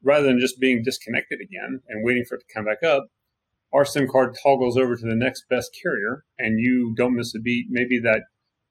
rather 0.04 0.26
than 0.26 0.39
just 0.39 0.60
being 0.60 0.84
disconnected 0.84 1.39
again 1.41 1.82
and 1.88 2.04
waiting 2.04 2.26
for 2.26 2.36
it 2.36 2.39
to 2.48 2.54
come 2.54 2.65
back 2.65 2.84
up, 2.84 3.08
our 3.74 3.86
SIM 3.86 4.08
card 4.08 4.36
toggles 4.41 4.78
over 4.78 4.96
to 4.96 5.06
the 5.06 5.15
next 5.15 5.46
best 5.50 5.76
carrier 5.82 6.24
and 6.39 6.60
you 6.60 6.93
don't 6.96 7.15
miss 7.15 7.36
a 7.36 7.39
beat. 7.39 7.67
Maybe 7.70 8.00
that 8.00 8.24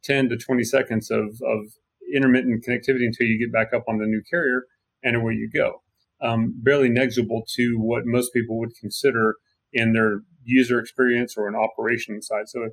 10 0.04 0.28
to 0.30 0.36
20 0.36 0.64
seconds 0.64 1.10
of, 1.10 1.40
of 1.44 1.66
intermittent 2.14 2.64
connectivity 2.64 3.04
until 3.04 3.26
you 3.26 3.38
get 3.38 3.52
back 3.52 3.72
up 3.74 3.84
on 3.88 3.98
the 3.98 4.06
new 4.06 4.22
carrier 4.30 4.64
and 5.02 5.16
away 5.16 5.34
you 5.34 5.50
go. 5.52 5.82
Um, 6.20 6.54
barely 6.56 6.88
negligible 6.88 7.44
to 7.56 7.76
what 7.78 8.06
most 8.06 8.32
people 8.32 8.58
would 8.58 8.74
consider 8.80 9.36
in 9.72 9.92
their 9.92 10.22
user 10.44 10.78
experience 10.78 11.34
or 11.36 11.48
an 11.48 11.54
operation 11.54 12.22
side. 12.22 12.48
So 12.48 12.70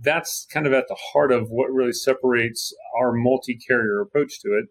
that's 0.00 0.46
kind 0.52 0.66
of 0.66 0.72
at 0.72 0.88
the 0.88 0.96
heart 1.12 1.32
of 1.32 1.48
what 1.50 1.72
really 1.72 1.92
separates 1.92 2.74
our 2.98 3.12
multi 3.12 3.56
carrier 3.56 4.00
approach 4.00 4.40
to 4.40 4.48
it 4.48 4.66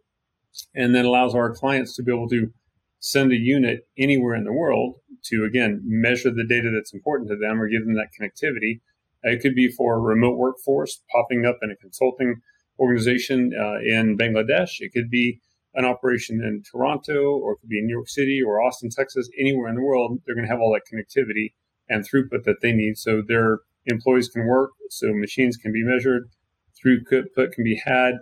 and 0.75 0.93
then 0.93 1.05
allows 1.05 1.36
our 1.36 1.53
clients 1.53 1.95
to 1.95 2.03
be 2.03 2.12
able 2.12 2.29
to 2.29 2.51
send 2.99 3.32
a 3.32 3.38
unit 3.38 3.88
anywhere 3.97 4.36
in 4.36 4.43
the 4.43 4.53
world 4.53 4.95
to 5.23 5.45
again 5.45 5.82
measure 5.86 6.32
the 6.32 6.45
data 6.45 6.71
that's 6.73 6.93
important 6.93 7.29
to 7.29 7.36
them 7.36 7.62
or 7.62 7.67
give 7.67 7.86
them 7.86 7.95
that 7.95 8.10
connectivity. 8.19 8.82
It 9.23 9.41
could 9.41 9.55
be 9.55 9.69
for 9.69 9.95
a 9.95 9.99
remote 9.99 10.38
workforce 10.38 11.01
popping 11.12 11.45
up 11.45 11.60
in 11.62 11.71
a 11.71 11.75
consulting 11.75 12.41
organization 12.79 13.51
uh, 13.58 13.79
in 13.79 14.17
Bangladesh. 14.17 14.79
It 14.79 14.93
could 14.93 15.10
be 15.10 15.41
an 15.75 15.86
operation 15.86 16.41
in 16.41 16.63
Toronto, 16.63 17.38
or 17.38 17.53
it 17.53 17.58
could 17.62 17.69
be 17.69 17.79
in 17.79 17.86
New 17.86 17.95
York 17.95 18.10
City 18.10 18.41
or 18.41 18.62
Austin, 18.62 18.89
Texas. 18.89 19.29
Anywhere 19.38 19.69
in 19.69 19.75
the 19.75 19.84
world, 19.84 20.19
they're 20.25 20.36
going 20.36 20.47
to 20.47 20.51
have 20.51 20.62
all 20.62 20.73
that 20.73 20.88
connectivity 20.91 21.53
and 21.89 22.08
throughput 22.08 22.43
that 22.43 22.62
they 22.62 22.71
need, 22.71 22.97
so 22.97 23.21
their 23.27 23.60
employees 23.89 24.30
can 24.30 24.47
work, 24.47 24.71
so 24.89 25.08
machines 25.13 25.58
can 25.58 25.71
be 25.71 25.84
measured, 25.84 26.30
throughput 26.78 27.52
can 27.52 27.63
be 27.63 27.82
had, 27.84 28.15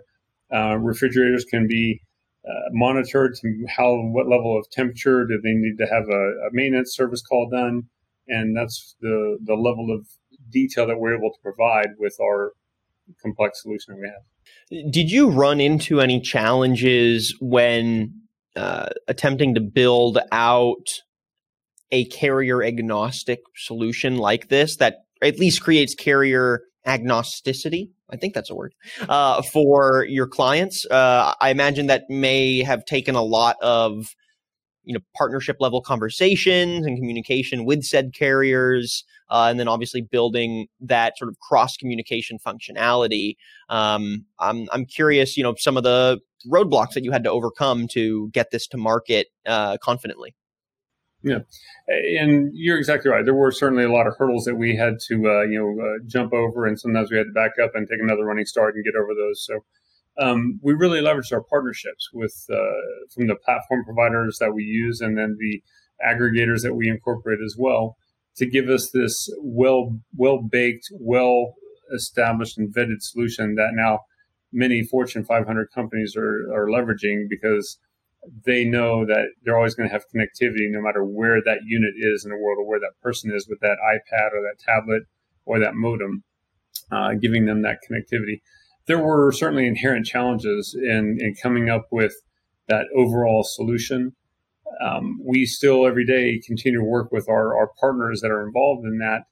uh, 0.52 0.76
refrigerators 0.76 1.44
can 1.44 1.66
be 1.66 2.00
uh, 2.48 2.70
monitored 2.72 3.34
to 3.34 3.66
how 3.68 3.94
what 3.96 4.28
level 4.28 4.58
of 4.58 4.68
temperature 4.70 5.26
do 5.26 5.38
they 5.42 5.52
need 5.52 5.76
to 5.78 5.86
have 5.86 6.08
a, 6.08 6.46
a, 6.46 6.50
maintenance 6.52 6.94
service 6.94 7.20
call 7.20 7.48
done, 7.50 7.82
and 8.26 8.56
that's 8.56 8.96
the 9.00 9.38
the 9.44 9.54
level 9.54 9.94
of 9.94 10.06
detail 10.50 10.86
that 10.86 10.98
we're 10.98 11.14
able 11.14 11.30
to 11.30 11.38
provide 11.42 11.88
with 11.98 12.16
our 12.22 12.52
complex 13.20 13.62
solution 13.62 13.94
that 13.94 14.00
we 14.00 14.08
have. 14.08 14.92
Did 14.92 15.10
you 15.10 15.28
run 15.28 15.60
into 15.60 16.00
any 16.00 16.20
challenges 16.20 17.36
when 17.40 18.14
uh, 18.56 18.88
attempting 19.06 19.54
to 19.54 19.60
build 19.60 20.18
out 20.32 21.02
a 21.90 22.04
carrier 22.06 22.62
agnostic 22.62 23.40
solution 23.56 24.16
like 24.16 24.48
this 24.48 24.76
that 24.76 25.04
at 25.22 25.38
least 25.38 25.62
creates 25.62 25.94
carrier 25.94 26.62
agnosticity? 26.86 27.90
I 28.10 28.16
think 28.16 28.34
that's 28.34 28.50
a 28.50 28.54
word 28.54 28.74
uh, 29.08 29.42
for 29.42 30.06
your 30.08 30.26
clients. 30.26 30.86
Uh, 30.90 31.34
I 31.40 31.50
imagine 31.50 31.86
that 31.88 32.04
may 32.08 32.62
have 32.62 32.84
taken 32.84 33.14
a 33.14 33.22
lot 33.22 33.56
of 33.62 34.06
you 34.88 34.94
know 34.94 35.00
partnership 35.14 35.56
level 35.60 35.82
conversations 35.82 36.86
and 36.86 36.96
communication 36.96 37.66
with 37.66 37.84
said 37.84 38.14
carriers, 38.14 39.04
uh, 39.28 39.48
and 39.50 39.60
then 39.60 39.68
obviously 39.68 40.00
building 40.00 40.66
that 40.80 41.18
sort 41.18 41.28
of 41.28 41.38
cross 41.40 41.76
communication 41.76 42.38
functionality. 42.38 43.36
Um, 43.68 44.24
I'm 44.40 44.66
I'm 44.72 44.86
curious, 44.86 45.36
you 45.36 45.42
know, 45.42 45.54
some 45.58 45.76
of 45.76 45.82
the 45.82 46.20
roadblocks 46.50 46.94
that 46.94 47.04
you 47.04 47.12
had 47.12 47.24
to 47.24 47.30
overcome 47.30 47.86
to 47.88 48.30
get 48.30 48.50
this 48.50 48.66
to 48.68 48.78
market 48.78 49.26
uh, 49.46 49.76
confidently. 49.82 50.34
Yeah, 51.22 51.40
and 51.88 52.50
you're 52.54 52.78
exactly 52.78 53.10
right. 53.10 53.24
There 53.24 53.34
were 53.34 53.50
certainly 53.50 53.84
a 53.84 53.92
lot 53.92 54.06
of 54.06 54.14
hurdles 54.16 54.44
that 54.44 54.54
we 54.54 54.76
had 54.76 54.94
to, 55.08 55.14
uh, 55.14 55.42
you 55.42 55.58
know, 55.58 55.84
uh, 55.84 55.98
jump 56.06 56.32
over, 56.32 56.64
and 56.64 56.78
sometimes 56.78 57.10
we 57.10 57.16
had 57.16 57.26
to 57.26 57.32
back 57.32 57.52
up 57.62 57.72
and 57.74 57.88
take 57.88 58.00
another 58.00 58.24
running 58.24 58.46
start 58.46 58.76
and 58.76 58.84
get 58.84 58.94
over 58.94 59.14
those. 59.14 59.44
So 59.44 59.64
um, 60.18 60.60
we 60.62 60.74
really 60.74 61.00
leveraged 61.00 61.32
our 61.32 61.42
partnerships 61.42 62.10
with 62.12 62.34
uh, 62.52 63.06
from 63.12 63.26
the 63.26 63.34
platform 63.34 63.84
providers 63.84 64.38
that 64.40 64.54
we 64.54 64.62
use, 64.62 65.00
and 65.00 65.18
then 65.18 65.36
the 65.40 65.60
aggregators 66.04 66.62
that 66.62 66.74
we 66.74 66.88
incorporate 66.88 67.40
as 67.44 67.56
well, 67.58 67.96
to 68.36 68.46
give 68.46 68.68
us 68.68 68.90
this 68.92 69.28
well, 69.42 69.98
well 70.16 70.40
baked, 70.40 70.86
well 70.92 71.54
established 71.92 72.58
and 72.58 72.72
vetted 72.72 73.00
solution 73.00 73.54
that 73.56 73.70
now 73.72 74.00
many 74.52 74.82
Fortune 74.82 75.24
500 75.24 75.68
companies 75.74 76.14
are, 76.16 76.52
are 76.52 76.68
leveraging 76.68 77.24
because 77.28 77.78
they 78.44 78.64
know 78.64 79.06
that 79.06 79.28
they're 79.42 79.56
always 79.56 79.74
going 79.74 79.88
to 79.88 79.92
have 79.92 80.04
connectivity 80.14 80.70
no 80.70 80.80
matter 80.80 81.04
where 81.04 81.42
that 81.42 81.60
unit 81.64 81.94
is 81.96 82.24
in 82.24 82.30
the 82.30 82.36
world 82.36 82.58
or 82.60 82.66
where 82.66 82.80
that 82.80 83.00
person 83.02 83.30
is 83.34 83.48
with 83.48 83.60
that 83.60 83.76
iPad 83.84 84.32
or 84.32 84.42
that 84.42 84.58
tablet 84.58 85.04
or 85.44 85.58
that 85.58 85.74
modem, 85.74 86.24
uh, 86.90 87.14
giving 87.14 87.46
them 87.46 87.62
that 87.62 87.78
connectivity. 87.88 88.40
There 88.86 88.98
were 88.98 89.32
certainly 89.32 89.66
inherent 89.66 90.06
challenges 90.06 90.76
in, 90.78 91.18
in 91.20 91.34
coming 91.42 91.68
up 91.68 91.86
with 91.90 92.14
that 92.68 92.86
overall 92.94 93.42
solution. 93.42 94.14
Um, 94.84 95.18
we 95.24 95.46
still 95.46 95.86
every 95.86 96.04
day 96.04 96.40
continue 96.46 96.80
to 96.80 96.84
work 96.84 97.10
with 97.10 97.28
our, 97.28 97.56
our 97.56 97.70
partners 97.80 98.20
that 98.20 98.30
are 98.30 98.46
involved 98.46 98.84
in 98.84 98.98
that 98.98 99.22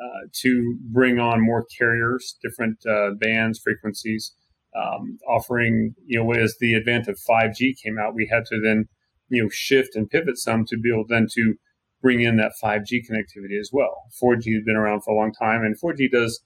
uh, 0.00 0.28
to 0.32 0.78
bring 0.80 1.18
on 1.18 1.44
more 1.44 1.66
carriers, 1.76 2.38
different 2.42 2.78
uh, 2.86 3.10
bands, 3.18 3.58
frequencies, 3.58 4.32
um, 4.76 5.18
offering, 5.28 5.94
you 6.06 6.22
know, 6.22 6.32
as 6.32 6.56
the 6.60 6.76
advent 6.76 7.08
of 7.08 7.18
5G 7.28 7.74
came 7.82 7.98
out, 7.98 8.14
we 8.14 8.28
had 8.30 8.44
to 8.46 8.60
then, 8.60 8.88
you 9.28 9.42
know, 9.42 9.48
shift 9.50 9.96
and 9.96 10.08
pivot 10.08 10.38
some 10.38 10.64
to 10.66 10.78
be 10.78 10.90
able 10.90 11.06
then 11.08 11.26
to 11.34 11.54
bring 12.00 12.20
in 12.20 12.36
that 12.36 12.52
5G 12.62 13.02
connectivity 13.10 13.58
as 13.58 13.70
well. 13.72 14.04
4G 14.22 14.54
has 14.54 14.64
been 14.64 14.76
around 14.76 15.02
for 15.02 15.12
a 15.12 15.16
long 15.16 15.32
time, 15.32 15.62
and 15.62 15.76
4G 15.80 16.10
does 16.10 16.40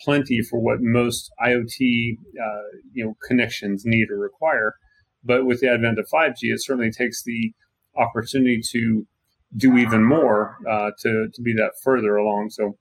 plenty 0.00 0.42
for 0.42 0.60
what 0.60 0.78
most 0.80 1.30
IoT, 1.40 2.16
uh, 2.40 2.78
you 2.92 3.04
know, 3.04 3.16
connections 3.26 3.82
need 3.84 4.10
or 4.10 4.18
require. 4.18 4.74
But 5.24 5.46
with 5.46 5.60
the 5.60 5.68
advent 5.68 5.98
of 5.98 6.08
5G, 6.12 6.42
it 6.42 6.62
certainly 6.62 6.90
takes 6.90 7.22
the 7.22 7.52
opportunity 7.96 8.60
to 8.72 9.06
do 9.56 9.76
even 9.76 10.04
more 10.04 10.58
uh, 10.68 10.90
to 11.00 11.28
to 11.32 11.42
be 11.42 11.54
that 11.54 11.72
further 11.82 12.16
along. 12.16 12.50
So 12.50 12.76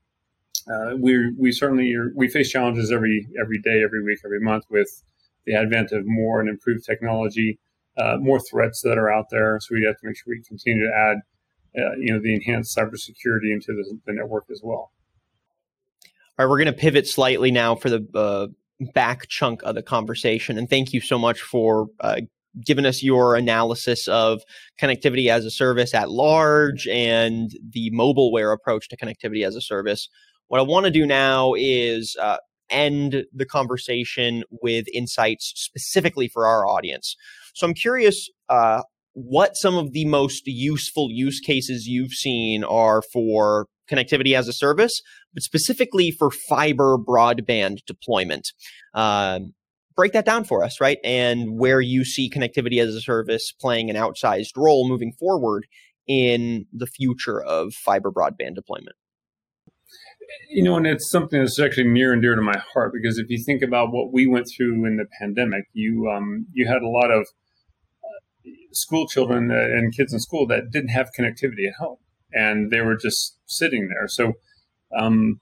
uh, 0.71 0.95
we 0.97 1.31
we 1.37 1.51
certainly 1.51 1.93
are, 1.93 2.11
we 2.15 2.27
face 2.27 2.49
challenges 2.49 2.91
every 2.91 3.27
every 3.39 3.59
day, 3.59 3.83
every 3.83 4.03
week, 4.03 4.19
every 4.25 4.39
month 4.39 4.63
with 4.69 5.03
the 5.45 5.53
advent 5.53 5.91
of 5.91 6.03
more 6.05 6.39
and 6.39 6.49
improved 6.49 6.83
technology, 6.85 7.59
uh, 7.97 8.17
more 8.19 8.39
threats 8.39 8.81
that 8.81 8.97
are 8.97 9.11
out 9.11 9.25
there. 9.29 9.59
So 9.61 9.75
we 9.75 9.85
have 9.85 9.97
to 9.99 10.07
make 10.07 10.17
sure 10.17 10.25
we 10.27 10.41
continue 10.41 10.87
to 10.87 10.91
add, 10.95 11.17
uh, 11.79 11.95
you 11.97 12.11
know, 12.11 12.19
the 12.19 12.33
enhanced 12.33 12.75
cybersecurity 12.75 13.53
into 13.53 13.67
the, 13.67 13.99
the, 14.07 14.13
network 14.13 14.45
as 14.51 14.61
well. 14.63 14.91
All 16.37 16.45
right, 16.45 16.49
we're 16.49 16.57
going 16.57 16.73
to 16.73 16.73
pivot 16.73 17.07
slightly 17.07 17.51
now 17.51 17.75
for 17.75 17.91
the 17.91 18.07
uh, 18.15 18.47
back 18.93 19.27
chunk 19.27 19.61
of 19.63 19.75
the 19.75 19.83
conversation, 19.83 20.57
and 20.57 20.67
thank 20.67 20.93
you 20.93 20.99
so 20.99 21.19
much 21.19 21.41
for 21.41 21.87
uh, 21.99 22.21
given 22.63 22.85
us 22.85 23.03
your 23.03 23.35
analysis 23.35 24.07
of 24.07 24.41
connectivity 24.81 25.29
as 25.29 25.45
a 25.45 25.51
service 25.51 25.93
at 25.93 26.09
large 26.09 26.87
and 26.87 27.51
the 27.69 27.91
mobileware 27.91 28.53
approach 28.53 28.87
to 28.89 28.97
connectivity 28.97 29.45
as 29.45 29.55
a 29.55 29.61
service. 29.61 30.09
What 30.47 30.59
I 30.59 30.63
want 30.63 30.85
to 30.85 30.91
do 30.91 31.05
now 31.05 31.53
is 31.57 32.15
uh, 32.21 32.37
end 32.69 33.25
the 33.33 33.45
conversation 33.45 34.43
with 34.49 34.85
insights 34.93 35.53
specifically 35.55 36.27
for 36.27 36.45
our 36.45 36.67
audience. 36.67 37.15
So 37.53 37.67
I'm 37.67 37.73
curious 37.73 38.29
uh, 38.49 38.83
what 39.13 39.55
some 39.55 39.75
of 39.75 39.93
the 39.93 40.05
most 40.05 40.43
useful 40.45 41.09
use 41.11 41.39
cases 41.39 41.87
you've 41.87 42.13
seen 42.13 42.63
are 42.63 43.01
for 43.01 43.67
connectivity 43.89 44.37
as 44.37 44.47
a 44.47 44.53
service, 44.53 45.01
but 45.33 45.43
specifically 45.43 46.11
for 46.11 46.31
fiber 46.31 46.97
broadband 46.97 47.79
deployment. 47.85 48.51
Um, 48.93 49.53
break 49.95 50.13
that 50.13 50.25
down 50.25 50.43
for 50.43 50.63
us, 50.63 50.81
right? 50.81 50.97
And 51.03 51.57
where 51.57 51.81
you 51.81 52.03
see 52.03 52.29
connectivity 52.29 52.81
as 52.81 52.93
a 52.93 53.01
service 53.01 53.53
playing 53.59 53.89
an 53.89 53.95
outsized 53.95 54.57
role 54.57 54.87
moving 54.87 55.13
forward 55.13 55.65
in 56.07 56.65
the 56.73 56.87
future 56.87 57.41
of 57.41 57.73
fiber 57.73 58.11
broadband 58.11 58.55
deployment 58.55 58.95
you 60.49 60.63
know, 60.63 60.77
and 60.77 60.87
it's 60.87 61.09
something 61.09 61.39
that's 61.39 61.59
actually 61.59 61.89
near 61.89 62.13
and 62.13 62.21
dear 62.21 62.35
to 62.35 62.41
my 62.41 62.57
heart 62.73 62.91
because 62.93 63.17
if 63.17 63.29
you 63.29 63.43
think 63.43 63.61
about 63.61 63.91
what 63.91 64.11
we 64.11 64.27
went 64.27 64.47
through 64.55 64.85
in 64.85 64.97
the 64.97 65.05
pandemic, 65.19 65.65
you 65.73 66.09
um, 66.09 66.47
you 66.53 66.67
had 66.67 66.81
a 66.81 66.87
lot 66.87 67.11
of 67.11 67.21
uh, 67.21 68.49
school 68.71 69.07
children 69.07 69.51
uh, 69.51 69.55
and 69.55 69.95
kids 69.95 70.13
in 70.13 70.19
school 70.19 70.47
that 70.47 70.71
didn't 70.71 70.89
have 70.89 71.09
connectivity 71.17 71.67
at 71.67 71.75
home, 71.79 71.97
and 72.33 72.71
they 72.71 72.81
were 72.81 72.95
just 72.95 73.37
sitting 73.45 73.89
there. 73.89 74.07
So 74.07 74.33
um, 74.97 75.39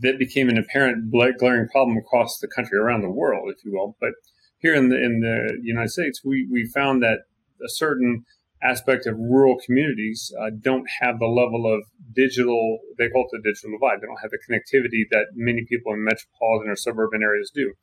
that 0.00 0.18
became 0.18 0.48
an 0.48 0.58
apparent 0.58 1.10
glaring 1.10 1.68
problem 1.68 1.96
across 1.96 2.38
the 2.38 2.48
country, 2.48 2.78
around 2.78 3.02
the 3.02 3.10
world, 3.10 3.52
if 3.54 3.64
you 3.64 3.72
will. 3.72 3.96
But 4.00 4.12
here 4.58 4.74
in 4.74 4.88
the 4.88 4.96
in 4.96 5.20
the 5.20 5.58
United 5.62 5.90
States, 5.90 6.22
we 6.24 6.46
we 6.50 6.70
found 6.74 7.02
that 7.02 7.20
a 7.64 7.68
certain 7.68 8.24
aspect 8.62 9.06
of 9.06 9.16
rural 9.18 9.56
communities 9.64 10.32
uh, 10.40 10.50
don't 10.60 10.86
have 11.00 11.18
the 11.18 11.26
level 11.26 11.72
of 11.72 11.84
digital, 12.12 12.78
they 12.98 13.08
call 13.08 13.28
it 13.30 13.36
the 13.36 13.48
digital 13.48 13.70
divide. 13.78 14.00
They 14.00 14.06
don't 14.06 14.20
have 14.20 14.30
the 14.30 14.38
connectivity 14.38 15.04
that 15.10 15.26
many 15.34 15.64
people 15.68 15.92
in 15.92 16.04
metropolitan 16.04 16.70
or 16.70 16.76
suburban 16.76 17.22
areas 17.22 17.50
do. 17.54 17.74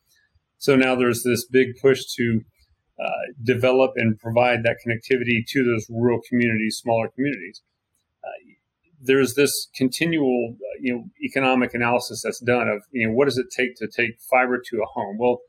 So 0.58 0.76
now 0.76 0.96
there's 0.96 1.24
this 1.24 1.46
big 1.46 1.76
push 1.82 2.02
to 2.18 2.42
uh, 3.00 3.34
develop 3.44 3.92
and 3.96 4.18
provide 4.20 4.64
that 4.64 4.78
connectivity 4.86 5.46
to 5.48 5.64
those 5.64 5.86
rural 5.90 6.20
communities, 6.28 6.78
smaller 6.78 7.10
communities. 7.10 7.62
Uh, 8.24 8.56
there's 9.02 9.36
this 9.36 9.70
continual, 9.76 10.56
uh, 10.56 10.80
you 10.82 10.94
know, 10.94 11.06
economic 11.24 11.74
analysis 11.74 12.22
that's 12.24 12.40
done 12.40 12.68
of, 12.68 12.84
you 12.92 13.08
know, 13.08 13.14
what 13.14 13.26
does 13.26 13.38
it 13.38 13.48
take 13.56 13.76
to 13.78 13.88
take 13.88 14.20
fiber 14.30 14.62
to 14.70 14.78
a 14.82 14.86
home? 14.86 15.18
Well, 15.18 15.40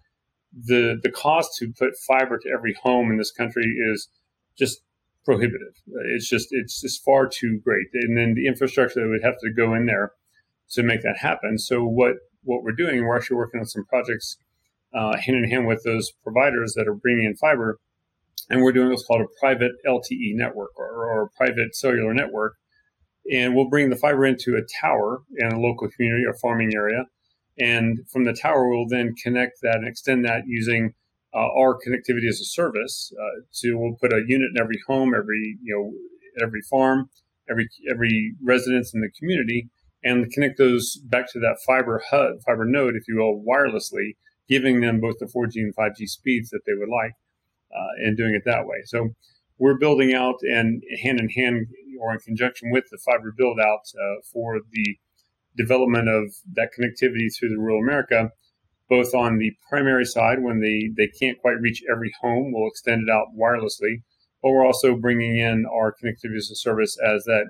the 0.53 0.99
the 1.03 1.11
cost 1.11 1.57
to 1.59 1.73
put 1.79 1.93
fiber 2.07 2.39
to 2.39 2.49
every 2.49 2.75
home 2.83 3.11
in 3.11 3.19
this 3.19 3.31
country 3.31 3.65
is 3.65 4.09
just 4.59 4.81
prohibitive. 5.27 5.75
It's 6.15 6.29
just 6.29 6.49
it's 6.53 6.81
just 6.81 7.05
far 7.05 7.29
too 7.29 7.61
great, 7.63 7.89
and 7.93 8.17
then 8.17 8.35
the 8.35 8.47
infrastructure 8.47 9.01
that 9.01 9.09
would 9.09 9.25
have 9.25 9.39
to 9.43 9.53
go 9.53 9.75
in 9.75 9.85
there 9.85 10.13
to 10.71 10.83
make 10.83 11.03
that 11.03 11.19
happen. 11.19 11.59
So 11.59 11.85
what 11.85 12.15
what 12.45 12.63
we're 12.63 12.73
doing, 12.73 13.05
we're 13.05 13.17
actually 13.17 13.37
working 13.37 13.61
on 13.61 13.67
some 13.67 13.85
projects 13.85 14.39
uh, 14.95 15.17
hand 15.19 15.45
in 15.45 15.51
hand 15.51 15.67
with 15.67 15.83
those 15.85 16.13
providers 16.23 16.75
that 16.77 16.89
are 16.89 16.95
bringing 16.95 17.27
in 17.27 17.37
fiber, 17.37 17.79
and 18.49 18.63
we're 18.63 18.73
doing 18.73 18.89
what's 18.89 19.05
called 19.05 19.23
a 19.23 19.41
private 19.41 19.73
LTE 19.87 20.35
network 20.35 20.71
or, 20.77 20.87
or 20.87 21.25
a 21.25 21.31
private 21.37 21.75
cellular 21.75 22.15
network, 22.15 22.55
and 23.31 23.55
we'll 23.55 23.69
bring 23.69 23.91
the 23.91 23.97
fiber 23.97 24.25
into 24.25 24.57
a 24.57 24.63
tower 24.81 25.23
in 25.37 25.53
a 25.53 25.61
local 25.61 25.91
community 25.91 26.25
or 26.25 26.35
farming 26.41 26.73
area, 26.75 27.05
and 27.59 27.99
from 28.11 28.25
the 28.25 28.33
tower 28.33 28.69
we'll 28.69 28.89
then 28.89 29.13
connect 29.23 29.61
that 29.63 29.75
and 29.75 29.89
extend 29.89 30.25
that 30.25 30.45
using 30.47 30.95
uh, 31.37 31.49
our 31.59 31.75
connectivity 31.75 32.29
as 32.29 32.41
a 32.41 32.45
service. 32.45 33.13
Uh, 33.21 33.43
so 33.51 33.69
we'll 33.75 33.97
put 34.01 34.13
a 34.13 34.25
unit 34.27 34.51
in 34.55 34.61
every 34.61 34.81
home, 34.87 35.15
every 35.15 35.59
you 35.63 35.75
know 35.75 35.93
every 36.45 36.63
farm, 36.63 37.11
every 37.51 37.69
every 37.91 38.35
residence 38.43 38.95
in 38.95 39.01
the 39.03 39.11
community, 39.19 39.69
and 40.03 40.31
connect 40.33 40.57
those 40.57 40.97
back 40.97 41.31
to 41.33 41.39
that 41.41 41.59
fiber 41.67 42.03
hub, 42.11 42.41
fiber 42.47 42.65
node, 42.65 42.95
if 42.97 43.07
you 43.07 43.17
will, 43.17 43.45
wirelessly, 43.45 44.17
giving 44.49 44.81
them 44.81 45.01
both 45.01 45.19
the 45.19 45.27
4G 45.27 45.57
and 45.57 45.77
5G 45.77 46.09
speeds 46.09 46.51
that 46.51 46.61
they 46.67 46.73
would 46.75 46.89
like, 46.89 47.13
uh, 47.75 48.07
and 48.07 48.17
doing 48.17 48.35
it 48.35 48.43
that 48.47 48.67
way. 48.67 48.79
So 48.85 49.11
we're 49.59 49.79
building 49.79 50.15
out 50.15 50.37
and 50.43 50.83
hand 51.03 51.21
in 51.21 51.29
hand 51.31 51.67
or 52.01 52.13
in 52.13 52.19
conjunction 52.21 52.71
with 52.71 52.85
the 52.91 52.99
fiber 52.99 53.33
build 53.37 53.59
out 53.59 53.81
uh, 53.95 54.21
for 54.33 54.61
the 54.71 54.99
development 55.57 56.09
of 56.09 56.35
that 56.55 56.71
connectivity 56.79 57.29
through 57.35 57.49
the 57.49 57.59
rural 57.59 57.83
America, 57.83 58.31
both 58.89 59.15
on 59.15 59.39
the 59.39 59.53
primary 59.69 60.05
side 60.05 60.43
when 60.43 60.61
they, 60.61 60.91
they 60.97 61.11
can't 61.19 61.41
quite 61.41 61.61
reach 61.61 61.83
every 61.91 62.13
home, 62.21 62.53
we'll 62.53 62.69
extend 62.69 63.09
it 63.09 63.13
out 63.13 63.29
wirelessly, 63.39 64.03
but 64.43 64.51
we're 64.51 64.65
also 64.65 64.97
bringing 64.97 65.37
in 65.39 65.67
our 65.67 65.93
connectivity 65.93 66.37
as 66.37 66.51
a 66.51 66.57
service 66.57 66.97
as 67.05 67.25
that 67.25 67.47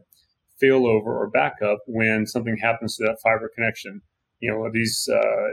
failover 0.62 1.06
or 1.06 1.30
backup 1.30 1.78
when 1.86 2.26
something 2.26 2.56
happens 2.56 2.96
to 2.96 3.04
that 3.04 3.18
fiber 3.22 3.50
connection. 3.54 4.00
You 4.40 4.50
know, 4.50 4.70
these 4.72 5.08
uh, 5.12 5.48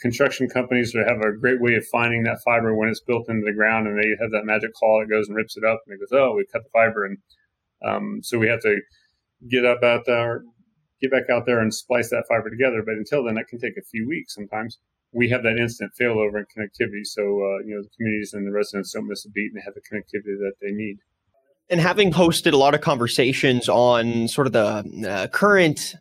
construction 0.00 0.48
companies 0.48 0.92
they 0.92 1.00
have 1.00 1.20
a 1.20 1.36
great 1.38 1.60
way 1.60 1.74
of 1.74 1.86
finding 1.86 2.24
that 2.24 2.40
fiber 2.44 2.74
when 2.74 2.88
it's 2.88 3.00
built 3.00 3.28
into 3.28 3.44
the 3.44 3.54
ground, 3.54 3.86
and 3.86 3.98
they 3.98 4.10
have 4.20 4.30
that 4.32 4.44
magic 4.44 4.72
claw 4.74 5.00
that 5.00 5.10
goes 5.10 5.28
and 5.28 5.36
rips 5.36 5.56
it 5.56 5.64
up, 5.64 5.80
and 5.86 5.94
it 5.94 6.00
goes, 6.00 6.18
"Oh, 6.18 6.34
we 6.34 6.46
cut 6.52 6.62
the 6.62 6.70
fiber," 6.72 7.04
and 7.04 7.18
um, 7.84 8.20
so 8.22 8.38
we 8.38 8.48
have 8.48 8.60
to 8.62 8.80
get 9.50 9.64
up 9.64 9.82
out 9.82 10.04
there, 10.06 10.42
get 11.00 11.10
back 11.10 11.30
out 11.30 11.46
there, 11.46 11.60
and 11.60 11.72
splice 11.72 12.10
that 12.10 12.24
fiber 12.28 12.50
together. 12.50 12.82
But 12.84 12.94
until 12.94 13.24
then, 13.24 13.34
that 13.34 13.48
can 13.48 13.58
take 13.58 13.76
a 13.76 13.82
few 13.90 14.06
weeks 14.08 14.34
sometimes. 14.34 14.78
We 15.14 15.28
have 15.30 15.42
that 15.44 15.56
instant 15.58 15.92
failover 16.00 16.36
and 16.36 16.46
connectivity, 16.46 17.04
so 17.04 17.22
uh, 17.22 17.64
you 17.64 17.74
know 17.74 17.82
the 17.82 17.90
communities 17.96 18.32
and 18.34 18.46
the 18.46 18.52
residents 18.52 18.92
don't 18.92 19.08
miss 19.08 19.24
a 19.24 19.30
beat 19.30 19.52
and 19.54 19.62
have 19.64 19.74
the 19.74 19.80
connectivity 19.80 20.36
that 20.38 20.54
they 20.60 20.72
need. 20.72 20.98
And 21.70 21.80
having 21.80 22.12
hosted 22.12 22.52
a 22.52 22.56
lot 22.56 22.74
of 22.74 22.80
conversations 22.80 23.68
on 23.68 24.28
sort 24.28 24.46
of 24.46 24.52
the 24.52 25.08
uh, 25.08 25.26
current 25.28 25.94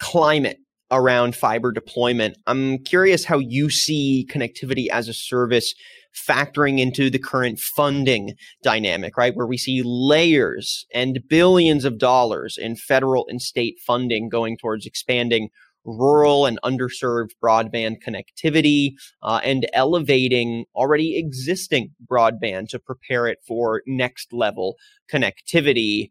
climate 0.00 0.58
around 0.90 1.36
fiber 1.36 1.70
deployment, 1.72 2.36
I'm 2.46 2.78
curious 2.78 3.24
how 3.24 3.38
you 3.38 3.70
see 3.70 4.26
connectivity 4.30 4.88
as 4.88 5.08
a 5.08 5.14
service 5.14 5.74
factoring 6.14 6.78
into 6.78 7.10
the 7.10 7.18
current 7.18 7.58
funding 7.58 8.34
dynamic, 8.62 9.16
right? 9.16 9.34
Where 9.34 9.46
we 9.46 9.58
see 9.58 9.82
layers 9.84 10.86
and 10.94 11.20
billions 11.28 11.84
of 11.84 11.98
dollars 11.98 12.56
in 12.56 12.76
federal 12.76 13.26
and 13.28 13.42
state 13.42 13.76
funding 13.84 14.28
going 14.28 14.56
towards 14.56 14.86
expanding 14.86 15.50
rural 15.84 16.46
and 16.46 16.58
underserved 16.64 17.30
broadband 17.42 17.96
connectivity 18.06 18.92
uh, 19.22 19.40
and 19.44 19.66
elevating 19.72 20.64
already 20.74 21.18
existing 21.18 21.90
broadband 22.10 22.68
to 22.68 22.78
prepare 22.78 23.26
it 23.26 23.38
for 23.46 23.82
next 23.86 24.32
level 24.32 24.76
connectivity. 25.12 26.10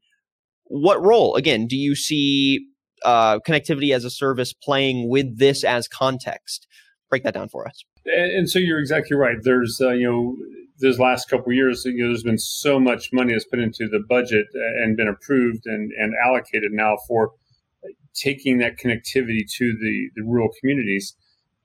What 0.65 1.03
role, 1.03 1.35
again, 1.35 1.67
do 1.67 1.75
you 1.75 1.95
see 1.95 2.67
uh, 3.03 3.39
connectivity 3.39 3.93
as 3.93 4.05
a 4.05 4.09
service 4.09 4.53
playing 4.53 5.09
with 5.09 5.37
this 5.37 5.63
as 5.63 5.87
context? 5.87 6.67
Break 7.09 7.23
that 7.23 7.33
down 7.33 7.49
for 7.49 7.67
us. 7.67 7.83
And, 8.05 8.31
and 8.31 8.49
so 8.49 8.59
you're 8.59 8.79
exactly 8.79 9.17
right. 9.17 9.37
There's, 9.41 9.79
uh, 9.81 9.91
you 9.91 10.09
know, 10.09 10.35
those 10.79 10.99
last 10.99 11.29
couple 11.29 11.53
years, 11.53 11.83
you 11.85 12.03
know, 12.03 12.07
there's 12.07 12.23
been 12.23 12.37
so 12.37 12.79
much 12.79 13.09
money 13.13 13.33
that's 13.33 13.45
put 13.45 13.59
into 13.59 13.87
the 13.87 14.03
budget 14.09 14.47
and 14.53 14.97
been 14.97 15.07
approved 15.07 15.65
and, 15.65 15.91
and 15.97 16.13
allocated 16.25 16.71
now 16.71 16.97
for 17.07 17.31
taking 18.13 18.59
that 18.59 18.77
connectivity 18.77 19.41
to 19.57 19.75
the, 19.79 20.09
the 20.15 20.23
rural 20.23 20.49
communities 20.59 21.15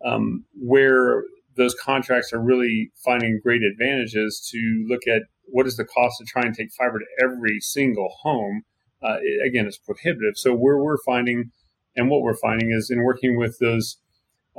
um, 0.04 0.44
where 0.54 1.24
those 1.56 1.74
contracts 1.74 2.32
are 2.32 2.40
really 2.40 2.90
finding 3.04 3.40
great 3.42 3.62
advantages 3.62 4.46
to 4.52 4.86
look 4.88 5.06
at 5.06 5.22
what 5.46 5.66
is 5.66 5.76
the 5.76 5.84
cost 5.84 6.18
to 6.18 6.24
try 6.24 6.42
and 6.42 6.54
take 6.54 6.72
fiber 6.72 6.98
to 6.98 7.06
every 7.22 7.60
single 7.60 8.14
home. 8.22 8.62
Uh, 9.02 9.16
again, 9.44 9.66
it's 9.66 9.78
prohibitive. 9.78 10.36
So 10.36 10.54
where 10.54 10.78
we're 10.78 11.02
finding, 11.04 11.50
and 11.96 12.10
what 12.10 12.22
we're 12.22 12.36
finding 12.36 12.70
is 12.70 12.90
in 12.90 13.02
working 13.02 13.36
with 13.36 13.58
those 13.58 13.98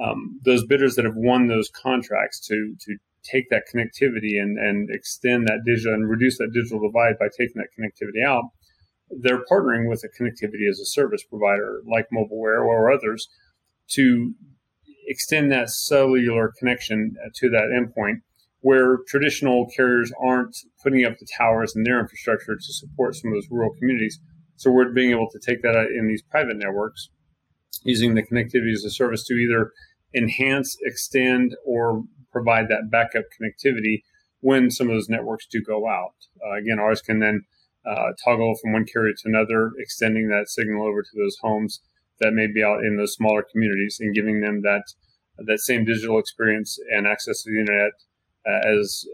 um, 0.02 0.40
those 0.46 0.66
bidders 0.66 0.96
that 0.96 1.04
have 1.04 1.18
won 1.18 1.48
those 1.48 1.70
contracts 1.70 2.40
to 2.48 2.76
to 2.80 2.98
take 3.24 3.50
that 3.50 3.64
connectivity 3.74 4.42
and, 4.42 4.58
and 4.58 4.90
extend 4.90 5.48
that 5.48 5.64
digital 5.66 5.94
and 5.94 6.10
reduce 6.10 6.38
that 6.38 6.52
digital 6.54 6.80
divide 6.80 7.20
by 7.20 7.28
taking 7.28 7.56
that 7.56 7.68
connectivity 7.78 8.26
out 8.26 8.46
they're 9.22 9.44
partnering 9.46 9.90
with 9.90 10.04
a 10.04 10.08
connectivity 10.08 10.70
as 10.70 10.80
a 10.80 10.86
service 10.86 11.24
provider 11.24 11.82
like 11.90 12.08
Mobileware 12.14 12.64
or 12.64 12.92
others 12.92 13.28
to 13.90 14.34
extend 15.08 15.52
that 15.52 15.70
cellular 15.70 16.54
connection 16.58 17.16
to 17.36 17.50
that 17.50 17.70
endpoint 17.74 18.22
where 18.62 19.00
traditional 19.08 19.68
carriers 19.76 20.12
aren't 20.22 20.56
putting 20.84 21.06
up 21.06 21.18
the 21.18 21.28
towers 21.38 21.76
in 21.76 21.84
their 21.84 22.00
infrastructure 22.00 22.56
to 22.56 22.74
support 22.74 23.16
some 23.16 23.32
of 23.32 23.36
those 23.36 23.50
rural 23.50 23.74
communities. 23.80 24.20
So 24.58 24.70
we're 24.70 24.92
being 24.92 25.12
able 25.12 25.30
to 25.32 25.40
take 25.40 25.62
that 25.62 25.88
in 25.98 26.08
these 26.08 26.22
private 26.22 26.58
networks 26.58 27.10
using 27.84 28.16
the 28.16 28.24
connectivity 28.24 28.74
as 28.74 28.84
a 28.84 28.92
service 28.92 29.24
to 29.26 29.34
either 29.36 29.72
enhance, 30.14 30.78
extend, 30.82 31.56
or 31.66 32.04
provide 32.32 32.68
that 32.68 32.92
backup 32.92 33.24
connectivity 33.40 34.04
when 34.42 34.70
some 34.70 34.88
of 34.88 34.96
those 34.96 35.10
networks 35.10 35.48
do 35.50 35.62
go 35.62 35.88
out. 35.88 36.16
Uh, 36.46 36.58
again, 36.58 36.80
ours 36.80 37.02
can 37.02 37.20
then 37.20 37.44
uh, 37.90 38.12
toggle 38.24 38.56
from 38.62 38.74
one 38.74 38.86
carrier 38.86 39.14
to 39.14 39.28
another, 39.28 39.72
extending 39.80 40.28
that 40.30 40.50
signal 40.50 40.86
over 40.86 41.02
to 41.02 41.10
those 41.16 41.38
homes 41.42 41.82
that 42.20 42.34
may 42.34 42.48
be 42.48 42.64
out 42.64 42.84
in 42.84 42.98
those 42.98 43.14
smaller 43.14 43.44
communities 43.52 43.98
and 44.00 44.14
giving 44.14 44.42
them 44.42 44.62
that 44.62 44.84
that 45.46 45.60
same 45.60 45.86
digital 45.86 46.20
experience 46.20 46.78
and 46.92 47.08
access 47.08 47.44
to 47.44 47.50
the 47.50 47.60
internet 47.60 47.92
uh, 48.46 48.78
as 48.78 49.06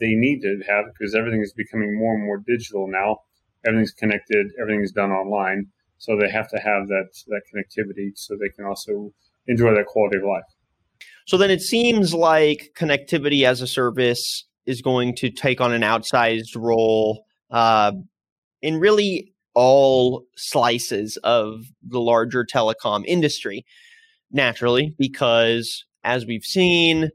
they 0.00 0.14
need 0.14 0.40
to 0.40 0.60
have 0.68 0.86
because 0.86 1.14
everything 1.14 1.40
is 1.40 1.52
becoming 1.52 1.96
more 1.96 2.14
and 2.14 2.24
more 2.24 2.42
digital 2.46 2.88
now. 2.88 3.18
Everything's 3.64 3.92
connected, 3.92 4.48
everything's 4.60 4.92
done 4.92 5.10
online, 5.10 5.68
so 5.98 6.16
they 6.16 6.30
have 6.30 6.48
to 6.48 6.58
have 6.58 6.88
that 6.88 7.08
that 7.28 7.42
connectivity 7.54 8.10
so 8.14 8.36
they 8.36 8.48
can 8.48 8.64
also 8.64 9.12
enjoy 9.46 9.74
that 9.74 9.86
quality 9.86 10.18
of 10.18 10.24
life. 10.24 10.42
So 11.26 11.36
then 11.36 11.50
it 11.50 11.60
seems 11.60 12.12
like 12.12 12.72
connectivity 12.76 13.44
as 13.44 13.60
a 13.60 13.66
service 13.66 14.44
is 14.66 14.82
going 14.82 15.14
to 15.16 15.30
take 15.30 15.60
on 15.60 15.72
an 15.72 15.82
outsized 15.82 16.56
role 16.56 17.24
uh, 17.50 17.92
in 18.62 18.78
really 18.78 19.32
all 19.54 20.24
slices 20.36 21.16
of 21.24 21.64
the 21.82 22.00
larger 22.00 22.44
telecom 22.44 23.04
industry. 23.06 23.64
Naturally, 24.30 24.94
because 24.98 25.84
as 26.04 26.26
we've 26.26 26.44
seen, 26.44 27.10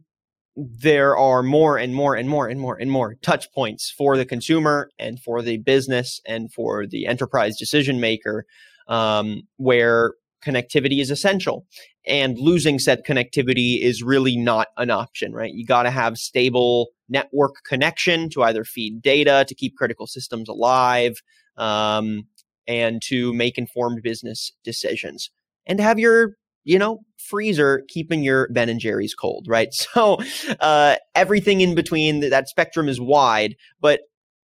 there 0.55 1.17
are 1.17 1.41
more 1.41 1.77
and 1.77 1.95
more 1.95 2.15
and 2.15 2.29
more 2.29 2.47
and 2.47 2.59
more 2.59 2.75
and 2.75 2.91
more 2.91 3.15
touch 3.21 3.51
points 3.53 3.93
for 3.95 4.17
the 4.17 4.25
consumer 4.25 4.89
and 4.99 5.19
for 5.19 5.41
the 5.41 5.57
business 5.57 6.21
and 6.27 6.51
for 6.51 6.85
the 6.85 7.07
enterprise 7.07 7.57
decision 7.57 7.99
maker 7.99 8.45
um, 8.87 9.43
where 9.57 10.13
connectivity 10.43 10.99
is 10.99 11.09
essential 11.09 11.65
and 12.05 12.37
losing 12.37 12.79
said 12.79 13.05
connectivity 13.05 13.81
is 13.81 14.03
really 14.03 14.35
not 14.35 14.67
an 14.77 14.89
option 14.89 15.33
right? 15.33 15.53
You 15.53 15.65
got 15.65 15.83
to 15.83 15.91
have 15.91 16.17
stable 16.17 16.89
network 17.09 17.55
connection 17.67 18.29
to 18.29 18.43
either 18.43 18.63
feed 18.63 19.01
data 19.01 19.45
to 19.47 19.55
keep 19.55 19.75
critical 19.75 20.07
systems 20.07 20.49
alive 20.49 21.21
um, 21.57 22.23
and 22.67 23.01
to 23.05 23.33
make 23.33 23.57
informed 23.57 24.01
business 24.03 24.51
decisions 24.63 25.29
and 25.65 25.77
to 25.77 25.83
have 25.83 25.99
your 25.99 26.35
you 26.63 26.79
know 26.79 27.01
freezer 27.17 27.83
keeping 27.89 28.23
your 28.23 28.47
ben 28.49 28.69
and 28.69 28.79
jerry's 28.79 29.13
cold 29.13 29.45
right? 29.47 29.69
So 29.73 30.17
uh, 30.59 30.95
everything 31.15 31.61
in 31.61 31.75
between 31.75 32.19
that 32.29 32.49
spectrum 32.49 32.89
is 32.89 32.99
wide 32.99 33.55
but 33.79 34.01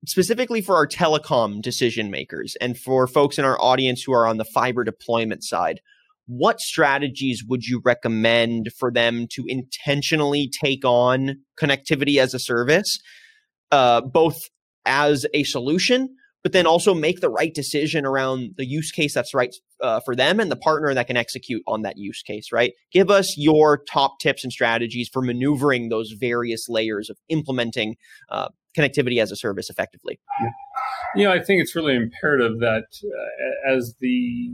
specifically 0.07 0.61
for 0.61 0.77
our 0.77 0.87
telecom 0.87 1.61
decision 1.63 2.11
makers 2.11 2.57
and 2.61 2.79
for 2.79 3.07
folks 3.07 3.39
in 3.39 3.45
our 3.45 3.61
audience 3.61 4.03
who 4.03 4.13
are 4.13 4.27
on 4.27 4.37
the 4.37 4.45
fiber 4.45 4.85
deployment 4.85 5.43
side 5.45 5.81
what 6.27 6.59
strategies 6.59 7.45
would 7.47 7.65
you 7.65 7.83
recommend 7.85 8.71
for 8.79 8.91
them 8.91 9.27
to 9.31 9.45
intentionally 9.47 10.51
take 10.63 10.83
on 10.85 11.37
connectivity 11.61 12.17
as 12.17 12.33
a 12.33 12.39
service 12.39 12.99
uh, 13.75 14.01
both 14.01 14.39
as 14.87 15.27
a 15.35 15.45
solution, 15.45 16.15
but 16.43 16.53
then 16.53 16.67
also 16.67 16.95
make 16.95 17.21
the 17.21 17.29
right 17.29 17.55
decision 17.55 18.05
around 18.05 18.55
the 18.57 18.67
use 18.67 18.93
case 18.93 19.15
that's 19.15 19.35
right 19.35 19.55
uh, 19.81 20.01
for 20.05 20.15
them 20.15 20.39
and 20.39 20.51
the 20.51 20.57
partner 20.57 20.95
that 20.95 21.07
can 21.07 21.17
execute 21.17 21.63
on 21.67 21.83
that 21.83 21.97
use 21.97 22.23
case, 22.23 22.53
right? 22.53 22.73
Give 22.93 23.11
us 23.11 23.35
your 23.37 23.83
top 23.91 24.21
tips 24.21 24.45
and 24.45 24.53
strategies 24.53 25.09
for 25.13 25.23
maneuvering 25.23 25.89
those 25.89 26.13
various 26.13 26.69
layers 26.69 27.11
of 27.11 27.17
implementing 27.29 27.97
uh, 28.29 28.49
connectivity 28.77 29.21
as 29.21 29.31
a 29.31 29.37
service 29.37 29.71
effectively. 29.71 30.19
You 31.17 31.25
know, 31.25 31.33
I 31.33 31.41
think 31.43 31.63
it's 31.63 31.75
really 31.77 31.95
imperative 31.95 32.61
that 32.61 32.87
uh, 33.05 33.73
as 33.73 33.95
the 34.01 34.51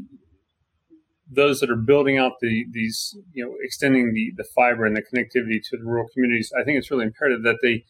those 1.32 1.60
that 1.60 1.70
are 1.70 1.76
building 1.76 2.18
out 2.18 2.32
the 2.40 2.66
these 2.70 3.16
you 3.32 3.44
know 3.44 3.54
extending 3.62 4.12
the 4.12 4.32
the 4.36 4.44
fiber 4.54 4.84
and 4.84 4.96
the 4.96 5.02
connectivity 5.02 5.60
to 5.70 5.76
the 5.76 5.84
rural 5.84 6.08
communities, 6.12 6.52
I 6.58 6.64
think 6.64 6.78
it's 6.78 6.90
really 6.90 7.04
imperative 7.04 7.42
that 7.44 7.58
they 7.62 7.84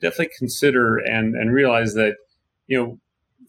definitely 0.00 0.32
consider 0.38 0.96
and 0.96 1.34
and 1.34 1.52
realize 1.52 1.94
that 1.94 2.16
you 2.66 2.78
know 2.78 3.00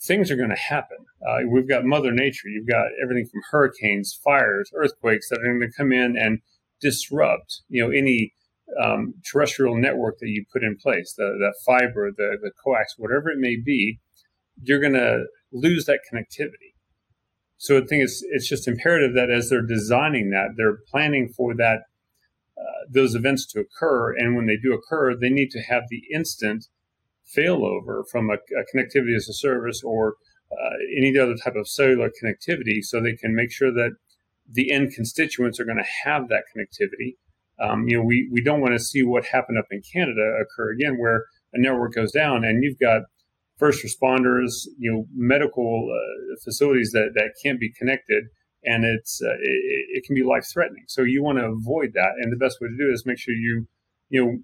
things 0.02 0.30
are 0.32 0.36
going 0.36 0.50
to 0.50 0.56
happen. 0.56 0.98
Uh, 1.28 1.40
we've 1.50 1.68
got 1.68 1.86
Mother 1.86 2.12
Nature. 2.12 2.50
You've 2.50 2.68
got 2.68 2.88
everything 3.02 3.26
from 3.26 3.42
hurricanes, 3.50 4.20
fires, 4.24 4.72
earthquakes 4.76 5.30
that 5.30 5.40
are 5.40 5.46
going 5.46 5.62
to 5.62 5.72
come 5.76 5.92
in 5.92 6.18
and 6.18 6.40
disrupt 6.80 7.62
you 7.70 7.84
know 7.84 7.92
any 7.92 8.34
um, 8.82 9.13
terrestrial 9.30 9.75
network 9.75 10.19
that 10.19 10.30
you 10.30 10.45
put 10.51 10.63
in 10.63 10.77
place, 10.77 11.13
the, 11.17 11.23
the 11.23 11.53
fiber, 11.65 12.12
the, 12.12 12.38
the 12.41 12.51
coax, 12.63 12.95
whatever 12.97 13.30
it 13.30 13.39
may 13.39 13.56
be, 13.56 13.99
you're 14.62 14.80
going 14.80 14.93
to 14.93 15.25
lose 15.51 15.86
that 15.86 15.99
connectivity. 16.12 16.73
So 17.58 17.77
I 17.77 17.82
think 17.82 18.03
it's 18.03 18.23
it's 18.30 18.47
just 18.47 18.67
imperative 18.67 19.15
that 19.15 19.32
as 19.32 19.49
they're 19.49 19.62
designing 19.65 20.30
that, 20.30 20.49
they're 20.58 20.77
planning 20.91 21.27
for 21.27 21.56
that 21.56 21.80
uh, 22.58 22.86
those 22.89 23.15
events 23.15 23.45
to 23.47 23.60
occur, 23.60 24.15
and 24.15 24.36
when 24.36 24.45
they 24.45 24.58
do 24.58 24.73
occur, 24.73 25.15
they 25.15 25.30
need 25.30 25.49
to 25.51 25.62
have 25.62 25.84
the 25.89 26.03
instant 26.13 26.67
failover 27.36 28.03
from 28.12 28.30
a, 28.30 28.36
a 28.36 28.63
connectivity 28.73 29.15
as 29.15 29.27
a 29.27 29.34
service 29.34 29.82
or 29.84 30.15
uh, 30.51 30.75
any 30.95 31.17
other 31.17 31.36
type 31.36 31.56
of 31.56 31.67
cellular 31.67 32.10
connectivity, 32.10 32.84
so 32.84 33.01
they 33.01 33.15
can 33.15 33.36
make 33.36 33.51
sure 33.51 33.71
that 33.71 33.91
the 34.49 34.71
end 34.71 34.93
constituents 34.93 35.60
are 35.60 35.65
going 35.65 35.77
to 35.77 36.10
have 36.10 36.30
that 36.30 36.43
connectivity. 36.56 37.15
Um, 37.60 37.88
you 37.88 37.98
know, 37.98 38.04
we 38.04 38.30
we 38.32 38.41
don't 38.41 38.62
want 38.62 38.74
to 38.74 38.80
see 38.80 39.04
what 39.04 39.26
happened 39.26 39.58
up 39.58 39.67
in 39.72 39.82
Canada 39.82 40.39
occur 40.41 40.72
again, 40.72 40.98
where 40.98 41.26
a 41.54 41.60
network 41.60 41.93
goes 41.93 42.12
down 42.12 42.43
and 42.43 42.63
you've 42.63 42.80
got 42.80 43.04
first 43.58 43.84
responders, 43.84 44.67
you 44.78 44.91
know, 44.91 45.08
medical 45.15 45.89
uh, 45.91 46.36
facilities 46.43 46.91
that, 46.91 47.12
that 47.15 47.32
can't 47.43 47.60
be 47.60 47.72
connected, 47.72 48.26
and 48.63 48.86
it's 48.86 49.22
uh, 49.24 49.34
it, 49.41 49.86
it, 49.98 50.04
can 50.06 50.15
be 50.15 50.24
life 50.24 50.46
threatening. 50.52 50.84
So 50.88 51.02
you 51.02 51.24
want 51.24 51.39
to 51.39 51.46
avoid 51.46 51.93
that, 51.93 52.13
and 52.22 52.32
the 52.32 52.38
best 52.38 52.62
way 52.62 52.70
to 52.70 52.78
do 52.78 52.89
it 52.89 52.93
is 52.93 53.06
make 53.06 53.20
sure 53.20 53.34
you 53.34 53.67
you 54.10 54.24
know 54.24 54.38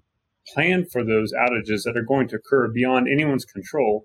plan 0.52 0.84
for 0.84 1.04
those 1.04 1.32
outages 1.32 1.84
that 1.84 1.96
are 1.96 2.02
going 2.02 2.28
to 2.28 2.36
occur 2.36 2.68
beyond 2.68 3.08
anyone's 3.08 3.44
control, 3.44 4.04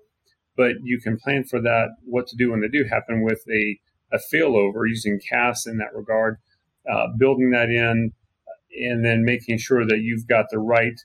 but 0.56 0.72
you 0.82 1.00
can 1.00 1.18
plan 1.18 1.44
for 1.44 1.60
that 1.60 1.88
what 2.04 2.26
to 2.28 2.36
do 2.36 2.50
when 2.50 2.60
they 2.60 2.68
do 2.68 2.84
happen 2.84 3.22
with 3.22 3.42
a 3.52 3.78
a 4.12 4.18
failover 4.32 4.88
using 4.88 5.20
CAS 5.28 5.66
in 5.66 5.78
that 5.78 5.94
regard, 5.94 6.38
uh, 6.90 7.06
building 7.18 7.50
that 7.50 7.68
in, 7.70 8.12
and 8.78 9.04
then 9.04 9.24
making 9.24 9.58
sure 9.58 9.86
that 9.86 10.00
you've 10.00 10.26
got 10.26 10.46
the 10.50 10.58
right 10.58 11.00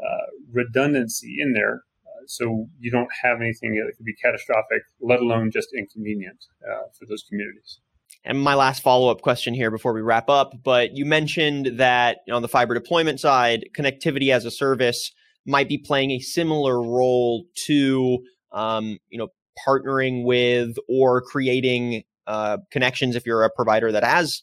uh, 0.00 0.26
redundancy 0.52 1.38
in 1.40 1.52
there 1.52 1.82
so 2.28 2.68
you 2.78 2.90
don't 2.90 3.08
have 3.22 3.40
anything 3.40 3.74
that 3.74 3.96
could 3.96 4.04
be 4.04 4.14
catastrophic, 4.14 4.82
let 5.00 5.20
alone 5.20 5.50
just 5.50 5.68
inconvenient 5.76 6.44
uh, 6.62 6.82
for 6.98 7.06
those 7.06 7.24
communities. 7.28 7.80
And 8.24 8.38
my 8.38 8.54
last 8.54 8.82
follow 8.82 9.10
up 9.10 9.22
question 9.22 9.54
here 9.54 9.70
before 9.70 9.94
we 9.94 10.02
wrap 10.02 10.28
up, 10.28 10.52
but 10.62 10.96
you 10.96 11.06
mentioned 11.06 11.78
that 11.78 12.18
on 12.30 12.42
the 12.42 12.48
fiber 12.48 12.74
deployment 12.74 13.20
side, 13.20 13.68
connectivity 13.76 14.32
as 14.32 14.44
a 14.44 14.50
service 14.50 15.10
might 15.46 15.68
be 15.68 15.78
playing 15.78 16.10
a 16.10 16.18
similar 16.18 16.82
role 16.82 17.44
to 17.66 18.18
um, 18.52 18.98
you 19.08 19.18
know 19.18 19.28
partnering 19.66 20.24
with 20.24 20.76
or 20.88 21.22
creating 21.22 22.02
uh, 22.26 22.58
connections 22.70 23.16
if 23.16 23.24
you're 23.24 23.42
a 23.42 23.50
provider 23.50 23.90
that 23.92 24.04
has 24.04 24.42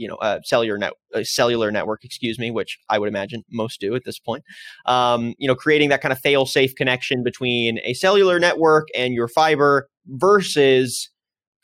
you 0.00 0.08
know 0.08 0.16
a 0.22 0.40
cellular 0.44 0.78
net 0.78 0.92
a 1.14 1.24
cellular 1.24 1.70
network 1.70 2.04
excuse 2.04 2.38
me 2.38 2.50
which 2.50 2.78
i 2.88 2.98
would 2.98 3.08
imagine 3.08 3.42
most 3.50 3.80
do 3.80 3.94
at 3.94 4.04
this 4.04 4.18
point 4.18 4.42
um, 4.86 5.34
you 5.38 5.46
know 5.46 5.54
creating 5.54 5.90
that 5.90 6.00
kind 6.00 6.12
of 6.12 6.18
fail 6.18 6.46
safe 6.46 6.74
connection 6.74 7.22
between 7.22 7.78
a 7.84 7.94
cellular 7.94 8.40
network 8.40 8.88
and 8.96 9.14
your 9.14 9.28
fiber 9.28 9.88
versus 10.06 11.10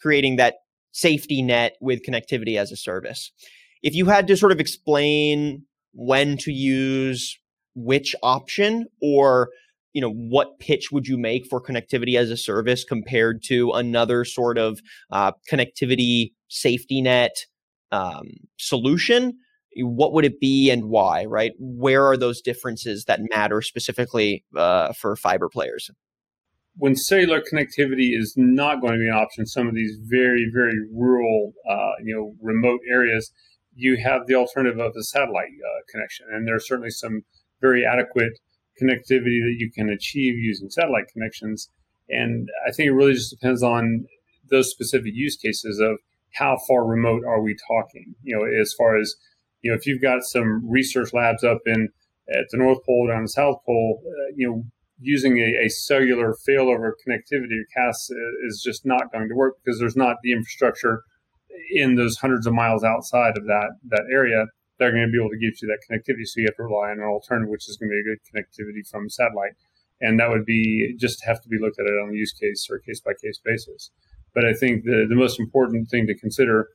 creating 0.01 0.37
that 0.37 0.55
safety 0.92 1.42
net 1.42 1.77
with 1.81 2.01
connectivity 2.09 2.59
as 2.59 2.72
a 2.72 2.77
service. 2.77 3.31
If 3.83 3.94
you 3.94 4.07
had 4.07 4.27
to 4.29 4.37
sort 4.37 4.53
of 4.53 4.61
explain 4.61 5.64
when 5.92 6.37
to 6.38 6.53
use 6.53 7.38
which 7.75 8.14
option 8.22 8.87
or 9.03 9.51
you 9.92 10.01
know 10.01 10.12
what 10.12 10.59
pitch 10.59 10.90
would 10.92 11.07
you 11.07 11.18
make 11.18 11.46
for 11.49 11.62
connectivity 11.62 12.18
as 12.18 12.31
a 12.31 12.37
service 12.37 12.85
compared 12.85 13.42
to 13.44 13.72
another 13.72 14.25
sort 14.25 14.59
of 14.59 14.81
uh, 15.11 15.33
connectivity 15.51 16.33
safety 16.49 17.03
net 17.03 17.35
um, 17.92 18.29
solution, 18.59 19.38
what 19.79 20.12
would 20.12 20.25
it 20.25 20.40
be 20.40 20.70
and 20.70 20.85
why? 20.85 21.25
Right? 21.25 21.53
Where 21.59 22.05
are 22.07 22.16
those 22.16 22.40
differences 22.40 23.05
that 23.05 23.20
matter 23.31 23.62
specifically 23.62 24.44
uh, 24.57 24.92
for 24.92 25.16
fiber 25.16 25.49
players? 25.49 25.90
When 26.79 26.94
cellular 26.94 27.40
connectivity 27.40 28.18
is 28.18 28.35
not 28.37 28.81
going 28.83 28.92
to 28.94 28.99
be 28.99 29.09
an 29.09 29.14
option, 29.14 29.46
some 29.46 29.66
of 29.66 29.75
these 29.75 29.96
very, 30.03 30.51
very 30.53 30.79
rural, 30.92 31.53
uh, 31.68 31.92
you 32.05 32.14
know, 32.14 32.35
remote 32.42 32.81
areas, 32.90 33.33
you 33.75 33.96
have 34.03 34.27
the 34.27 34.35
alternative 34.35 34.79
of 34.79 34.92
a 34.99 35.03
satellite 35.03 35.49
uh, 35.49 35.81
connection, 35.90 36.27
and 36.31 36.46
there's 36.46 36.66
certainly 36.68 36.90
some 36.90 37.22
very 37.61 37.85
adequate 37.85 38.33
connectivity 38.81 39.40
that 39.40 39.57
you 39.59 39.70
can 39.75 39.88
achieve 39.88 40.35
using 40.37 40.68
satellite 40.68 41.09
connections. 41.12 41.70
And 42.09 42.49
I 42.66 42.72
think 42.72 42.88
it 42.88 42.92
really 42.92 43.14
just 43.14 43.31
depends 43.31 43.62
on 43.62 44.07
those 44.51 44.70
specific 44.70 45.12
use 45.14 45.37
cases 45.37 45.81
of 45.81 45.99
how 46.38 46.59
far 46.68 46.85
remote 46.85 47.25
are 47.25 47.40
we 47.40 47.57
talking? 47.68 48.14
You 48.22 48.37
know, 48.37 48.61
as 48.61 48.75
far 48.75 48.99
as 48.99 49.14
you 49.62 49.70
know, 49.70 49.77
if 49.77 49.87
you've 49.87 50.03
got 50.03 50.22
some 50.22 50.62
research 50.68 51.12
labs 51.12 51.42
up 51.42 51.61
in 51.66 51.88
at 52.29 52.46
the 52.51 52.59
North 52.59 52.85
Pole 52.85 53.07
or 53.09 53.12
down 53.12 53.22
the 53.22 53.29
South 53.29 53.59
Pole, 53.64 54.03
uh, 54.05 54.33
you 54.37 54.49
know, 54.49 54.64
using 55.01 55.38
a, 55.38 55.66
a, 55.66 55.68
cellular 55.68 56.35
failover 56.49 56.92
connectivity 57.07 57.61
CAS 57.75 58.11
is 58.46 58.62
just 58.64 58.87
not 58.87 59.12
going 59.12 59.29
to 59.29 59.35
work 59.35 59.55
because 59.62 59.79
there's 59.79 59.96
not 59.96 60.16
the 60.22 60.33
infrastructure 60.33 61.03
in 61.70 61.96
those 61.96 62.16
hundreds 62.16 62.46
of 62.46 62.55
miles 62.55 62.83
outside 62.83 63.37
of 63.37 63.44
that 63.44 63.70
that 63.88 64.05
area 64.11 64.46
that 64.79 64.87
are 64.87 64.90
going 64.90 65.07
to 65.07 65.11
be 65.11 65.18
able 65.18 65.31
to 65.31 65.38
give 65.38 65.55
you 65.61 65.68
that 65.68 65.81
connectivity. 65.88 66.27
So 66.27 66.40
you 66.40 66.46
have 66.46 66.57
to 66.57 66.64
rely 66.64 66.90
on 66.90 66.99
an 66.99 67.05
alternative, 67.05 67.51
which 67.51 67.68
is 67.68 67.77
going 67.77 67.90
to 67.90 67.94
be 67.94 68.01
a 68.01 68.14
good 68.14 68.20
connectivity 68.29 68.88
from 68.88 69.09
satellite, 69.09 69.55
and 70.01 70.20
that 70.20 70.31
would 70.31 70.44
be 70.44 70.94
just 70.99 71.25
have 71.25 71.42
to 71.42 71.49
be 71.49 71.59
looked 71.59 71.79
at 71.79 71.87
it 71.87 71.99
on 72.03 72.11
a 72.11 72.16
use 72.16 72.33
case 72.33 72.66
or 72.70 72.79
case 72.79 73.01
by 73.01 73.12
case 73.12 73.40
basis. 73.44 73.90
But 74.37 74.44
I 74.44 74.53
think 74.53 74.85
the, 74.85 75.07
the 75.09 75.16
most 75.16 75.40
important 75.40 75.88
thing 75.88 76.07
to 76.07 76.14
consider 76.14 76.68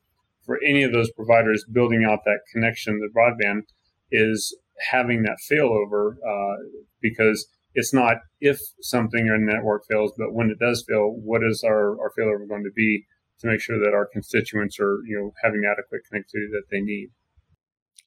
for 0.44 0.58
any 0.66 0.82
of 0.82 0.92
those 0.92 1.12
providers 1.12 1.64
building 1.72 2.04
out 2.04 2.24
that 2.24 2.40
connection, 2.52 2.98
the 2.98 3.08
broadband, 3.16 3.62
is 4.10 4.54
having 4.90 5.22
that 5.22 5.38
failover 5.48 6.16
uh, 6.28 6.56
because 7.00 7.46
it's 7.74 7.94
not 7.94 8.16
if 8.40 8.58
something 8.80 9.28
in 9.28 9.46
the 9.46 9.52
network 9.52 9.84
fails, 9.88 10.12
but 10.18 10.34
when 10.34 10.50
it 10.50 10.58
does 10.58 10.84
fail, 10.86 11.08
what 11.08 11.42
is 11.42 11.62
our, 11.64 11.92
our 12.00 12.10
failover 12.18 12.48
going 12.48 12.64
to 12.64 12.72
be 12.74 13.06
to 13.42 13.46
make 13.46 13.60
sure 13.60 13.78
that 13.78 13.94
our 13.94 14.08
constituents 14.12 14.78
are 14.80 14.98
you 15.06 15.16
know 15.16 15.32
having 15.42 15.62
adequate 15.64 16.02
connectivity 16.12 16.50
that 16.50 16.64
they 16.70 16.80
need. 16.80 17.10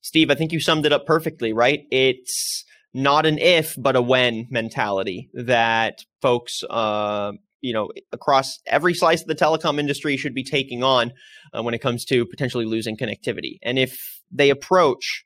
Steve, 0.01 0.29
I 0.29 0.35
think 0.35 0.51
you 0.51 0.59
summed 0.59 0.85
it 0.85 0.93
up 0.93 1.05
perfectly, 1.05 1.53
right? 1.53 1.83
It's 1.91 2.65
not 2.93 3.25
an 3.25 3.39
if, 3.39 3.75
but 3.77 3.95
a 3.95 4.01
when 4.01 4.47
mentality 4.49 5.29
that 5.33 5.99
folks 6.21 6.61
uh, 6.69 7.31
you 7.65 7.73
know 7.73 7.89
across 8.12 8.60
every 8.67 8.93
slice 8.93 9.21
of 9.21 9.28
the 9.28 9.36
telecom 9.36 9.80
industry 9.80 10.15
should 10.17 10.36
be 10.36 10.43
taking 10.43 10.84
on 10.84 11.12
uh, 11.54 11.63
when 11.63 11.73
it 11.73 11.80
comes 11.80 12.06
to 12.06 12.25
potentially 12.25 12.65
losing 12.65 12.95
connectivity. 12.95 13.58
And 13.63 13.80
if 13.80 14.21
they 14.32 14.51
approach 14.51 15.25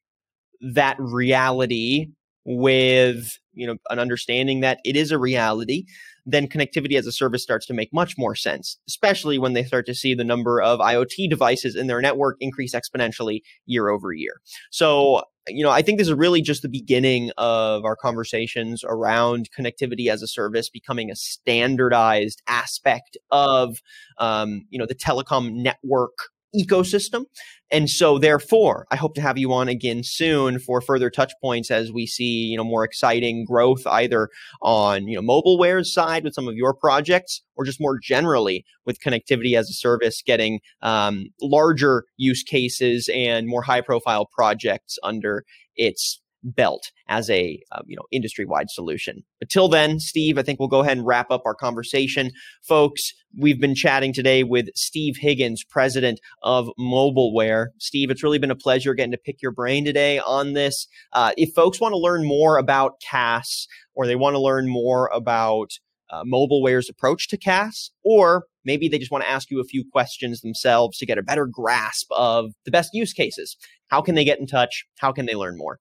that 0.61 0.95
reality 0.99 2.07
with 2.45 3.29
you 3.53 3.67
know 3.67 3.75
an 3.89 3.99
understanding 3.99 4.61
that 4.61 4.79
it 4.85 4.95
is 4.95 5.11
a 5.11 5.19
reality 5.19 5.83
then 6.25 6.47
connectivity 6.47 6.97
as 6.97 7.05
a 7.05 7.11
service 7.11 7.43
starts 7.43 7.65
to 7.65 7.73
make 7.73 7.89
much 7.93 8.15
more 8.17 8.33
sense 8.33 8.77
especially 8.87 9.37
when 9.37 9.53
they 9.53 9.63
start 9.63 9.85
to 9.85 9.93
see 9.93 10.13
the 10.13 10.23
number 10.23 10.61
of 10.61 10.79
iot 10.79 11.29
devices 11.29 11.75
in 11.75 11.87
their 11.87 12.01
network 12.01 12.37
increase 12.39 12.73
exponentially 12.73 13.41
year 13.65 13.89
over 13.89 14.13
year. 14.13 14.41
So 14.71 15.23
you 15.49 15.63
know, 15.63 15.71
I 15.71 15.81
think 15.81 15.97
this 15.97 16.07
is 16.07 16.13
really 16.13 16.41
just 16.41 16.61
the 16.61 16.69
beginning 16.69 17.31
of 17.37 17.85
our 17.85 17.95
conversations 17.95 18.83
around 18.83 19.49
connectivity 19.57 20.07
as 20.07 20.21
a 20.21 20.27
service 20.27 20.69
becoming 20.69 21.11
a 21.11 21.15
standardized 21.15 22.41
aspect 22.47 23.17
of, 23.31 23.81
um, 24.17 24.65
you 24.69 24.79
know, 24.79 24.85
the 24.85 24.95
telecom 24.95 25.53
network 25.53 26.17
ecosystem. 26.55 27.25
And 27.71 27.89
so 27.89 28.17
therefore, 28.17 28.87
I 28.91 28.95
hope 28.95 29.13
to 29.15 29.21
have 29.21 29.37
you 29.37 29.53
on 29.53 29.67
again 29.67 30.01
soon 30.03 30.57
for 30.57 30.81
further 30.81 31.09
touch 31.11 31.33
points 31.41 31.69
as 31.69 31.91
we 31.91 32.07
see, 32.07 32.45
you 32.45 32.57
know, 32.57 32.63
more 32.63 32.83
exciting 32.83 33.45
growth 33.45 33.85
either 33.85 34.29
on, 34.61 35.07
you 35.07 35.15
know, 35.15 35.21
mobile 35.21 35.49
mobileware's 35.49 35.93
side 35.93 36.23
with 36.23 36.33
some 36.33 36.47
of 36.47 36.55
your 36.55 36.73
projects 36.73 37.41
or 37.55 37.65
just 37.65 37.81
more 37.81 37.97
generally 37.99 38.65
with 38.85 38.99
connectivity 38.99 39.57
as 39.57 39.69
a 39.69 39.73
service 39.73 40.21
getting 40.25 40.59
um, 40.81 41.25
larger 41.41 42.05
use 42.17 42.43
cases 42.43 43.09
and 43.13 43.47
more 43.47 43.61
high 43.61 43.81
profile 43.81 44.25
projects 44.25 44.97
under 45.03 45.43
its 45.75 46.21
belt 46.43 46.91
as 47.07 47.29
a 47.29 47.61
uh, 47.71 47.81
you 47.85 47.95
know 47.95 48.03
industry 48.11 48.45
wide 48.45 48.69
solution. 48.69 49.23
But 49.39 49.49
till 49.49 49.67
then, 49.67 49.99
Steve, 49.99 50.37
I 50.37 50.43
think 50.43 50.59
we'll 50.59 50.69
go 50.69 50.81
ahead 50.81 50.97
and 50.97 51.05
wrap 51.05 51.31
up 51.31 51.43
our 51.45 51.55
conversation, 51.55 52.31
folks. 52.61 53.13
We've 53.37 53.59
been 53.59 53.75
chatting 53.75 54.13
today 54.13 54.43
with 54.43 54.69
Steve 54.75 55.15
Higgins, 55.19 55.63
president 55.63 56.19
of 56.41 56.69
Mobileware. 56.79 57.67
Steve, 57.79 58.09
it's 58.09 58.23
really 58.23 58.39
been 58.39 58.51
a 58.51 58.55
pleasure 58.55 58.93
getting 58.93 59.11
to 59.11 59.17
pick 59.17 59.41
your 59.41 59.51
brain 59.51 59.85
today 59.85 60.19
on 60.19 60.53
this. 60.53 60.87
Uh, 61.13 61.31
if 61.37 61.53
folks 61.53 61.79
want 61.79 61.93
to 61.93 61.97
learn 61.97 62.25
more 62.25 62.57
about 62.57 62.99
CAS 63.01 63.67
or 63.93 64.07
they 64.07 64.15
want 64.15 64.33
to 64.35 64.39
learn 64.39 64.67
more 64.67 65.09
about 65.13 65.71
uh, 66.09 66.23
Mobileware's 66.23 66.89
approach 66.89 67.27
to 67.27 67.37
CAS, 67.37 67.91
or 68.03 68.45
maybe 68.65 68.87
they 68.87 68.97
just 68.97 69.11
want 69.11 69.23
to 69.23 69.29
ask 69.29 69.51
you 69.51 69.59
a 69.59 69.65
few 69.65 69.83
questions 69.91 70.41
themselves 70.41 70.97
to 70.97 71.05
get 71.05 71.17
a 71.17 71.23
better 71.23 71.45
grasp 71.45 72.07
of 72.11 72.51
the 72.65 72.71
best 72.71 72.91
use 72.93 73.13
cases. 73.13 73.57
How 73.89 74.01
can 74.01 74.15
they 74.15 74.25
get 74.25 74.39
in 74.39 74.47
touch? 74.47 74.85
How 74.97 75.11
can 75.11 75.25
they 75.25 75.35
learn 75.35 75.57
more? 75.57 75.79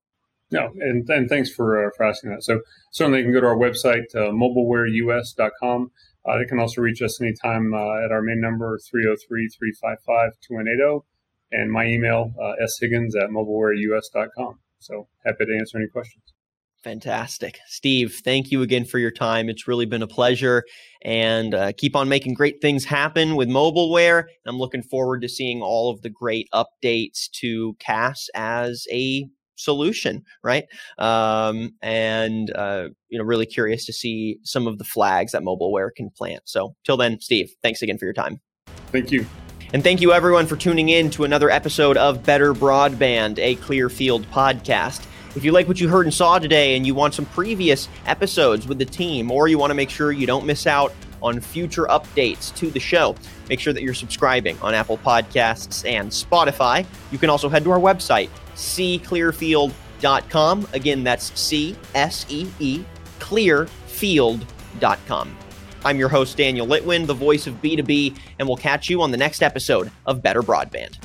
No, 0.51 0.71
and, 0.81 1.07
and 1.09 1.29
thanks 1.29 1.51
for, 1.51 1.87
uh, 1.87 1.91
for 1.97 2.07
asking 2.07 2.31
that. 2.31 2.43
So 2.43 2.63
certainly 2.93 3.19
you 3.19 3.27
can 3.27 3.35
go 3.35 3.41
to 3.41 3.47
our 3.47 3.57
website, 3.57 4.15
uh, 4.15 4.33
mobilewareus.com. 4.33 5.91
Uh, 6.25 6.39
they 6.39 6.47
can 6.47 6.59
also 6.59 6.81
reach 6.81 7.03
us 7.03 7.21
anytime 7.21 7.75
uh, 7.75 8.05
at 8.05 8.13
our 8.13 8.23
main 8.23 8.41
number, 8.41 8.79
303-355-2180, 8.95 11.03
and 11.53 11.71
my 11.71 11.87
email, 11.87 12.33
uh, 12.41 12.55
shiggins 12.81 13.15
at 13.15 13.29
mobilewareus.com. 13.31 14.59
So 14.79 15.09
happy 15.25 15.45
to 15.47 15.59
answer 15.59 15.79
any 15.79 15.89
questions. 15.89 16.25
Fantastic. 16.85 17.59
Steve, 17.67 18.21
thank 18.25 18.53
you 18.53 18.63
again 18.63 18.85
for 18.85 18.99
your 18.99 19.11
time. 19.11 19.49
It's 19.49 19.67
really 19.67 19.87
been 19.87 20.03
a 20.03 20.07
pleasure. 20.07 20.63
And 21.03 21.53
uh, 21.53 21.73
keep 21.77 21.97
on 21.97 22.09
making 22.09 22.35
great 22.35 22.61
things 22.63 22.85
happen 22.85 23.35
with 23.35 23.49
Mobileware. 23.49 24.25
I'm 24.47 24.59
looking 24.59 24.83
forward 24.83 25.23
to 25.23 25.29
seeing 25.29 25.61
all 25.61 25.91
of 25.91 26.03
the 26.03 26.11
great 26.11 26.49
updates 26.55 27.29
to 27.41 27.75
CAS 27.81 28.29
as 28.35 28.87
a 28.93 29.29
solution, 29.59 30.25
right? 30.43 30.65
Um, 30.99 31.75
and 31.83 32.51
uh, 32.55 32.89
you 33.09 33.19
know, 33.19 33.25
really 33.25 33.47
curious 33.47 33.85
to 33.87 33.93
see 33.93 34.39
some 34.45 34.67
of 34.67 34.79
the 34.79 34.85
flags 34.85 35.33
that 35.33 35.43
Mobileware 35.43 35.91
can 35.95 36.11
plant. 36.11 36.43
So, 36.47 36.75
till 36.85 36.97
then, 36.97 37.21
Steve, 37.21 37.51
thanks 37.63 37.83
again 37.83 37.99
for 37.99 38.05
your 38.05 38.15
time. 38.15 38.41
Thank 38.93 39.11
you. 39.11 39.27
And 39.75 39.83
thank 39.83 40.01
you 40.01 40.15
everyone 40.15 40.47
for 40.47 40.57
tuning 40.57 40.89
in 40.89 41.11
to 41.11 41.25
another 41.25 41.51
episode 41.51 41.99
of 41.99 42.25
Better 42.25 42.55
Broadband, 42.55 43.39
a 43.39 43.57
Clearfield 43.57 44.27
podcast. 44.31 45.05
If 45.37 45.45
you 45.45 45.53
like 45.53 45.69
what 45.69 45.79
you 45.79 45.91
heard 45.91 46.07
and 46.07 46.15
saw 46.15 46.39
today 46.39 46.75
and 46.75 46.87
you 46.87 46.95
want 46.95 47.13
some 47.13 47.27
previous 47.27 47.87
episodes 48.07 48.67
with 48.67 48.79
the 48.79 48.87
team, 48.87 49.31
or 49.31 49.47
you 49.47 49.59
want 49.59 49.71
to 49.71 49.75
make 49.75 49.91
sure 49.91 50.11
you 50.11 50.27
don't 50.27 50.47
miss 50.47 50.67
out 50.67 50.95
on 51.23 51.39
future 51.41 51.85
updates 51.85 52.55
to 52.57 52.71
the 52.71 52.81
show, 52.81 53.15
make 53.51 53.61
sure 53.61 53.75
that 53.75 53.83
you're 53.83 53.93
subscribing 53.93 54.59
on 54.63 54.73
Apple 54.73 54.97
Podcasts 54.99 55.87
and 55.87 56.11
Spotify. 56.11 56.87
You 57.13 57.19
can 57.19 57.29
also 57.29 57.51
head 57.51 57.63
to 57.65 57.71
our 57.71 57.79
website, 57.79 58.31
seeclearfield.com. 58.59 60.69
Again, 60.73 61.05
that's 61.05 61.41
C 61.41 61.77
S 61.95 62.27
E 62.29 62.51
E, 62.59 62.83
clearfield.com. 63.21 65.37
I'm 65.85 65.97
your 65.97 66.09
host, 66.09 66.37
Daniel 66.37 66.67
Litwin, 66.67 67.07
the 67.07 67.15
voice 67.15 67.47
of 67.47 67.55
B2B, 67.63 68.19
and 68.39 68.49
we'll 68.49 68.57
catch 68.57 68.91
you 68.91 69.01
on 69.01 69.13
the 69.13 69.17
next 69.17 69.43
episode 69.43 69.93
of 70.07 70.23
Better 70.23 70.43
Broadband. 70.43 70.99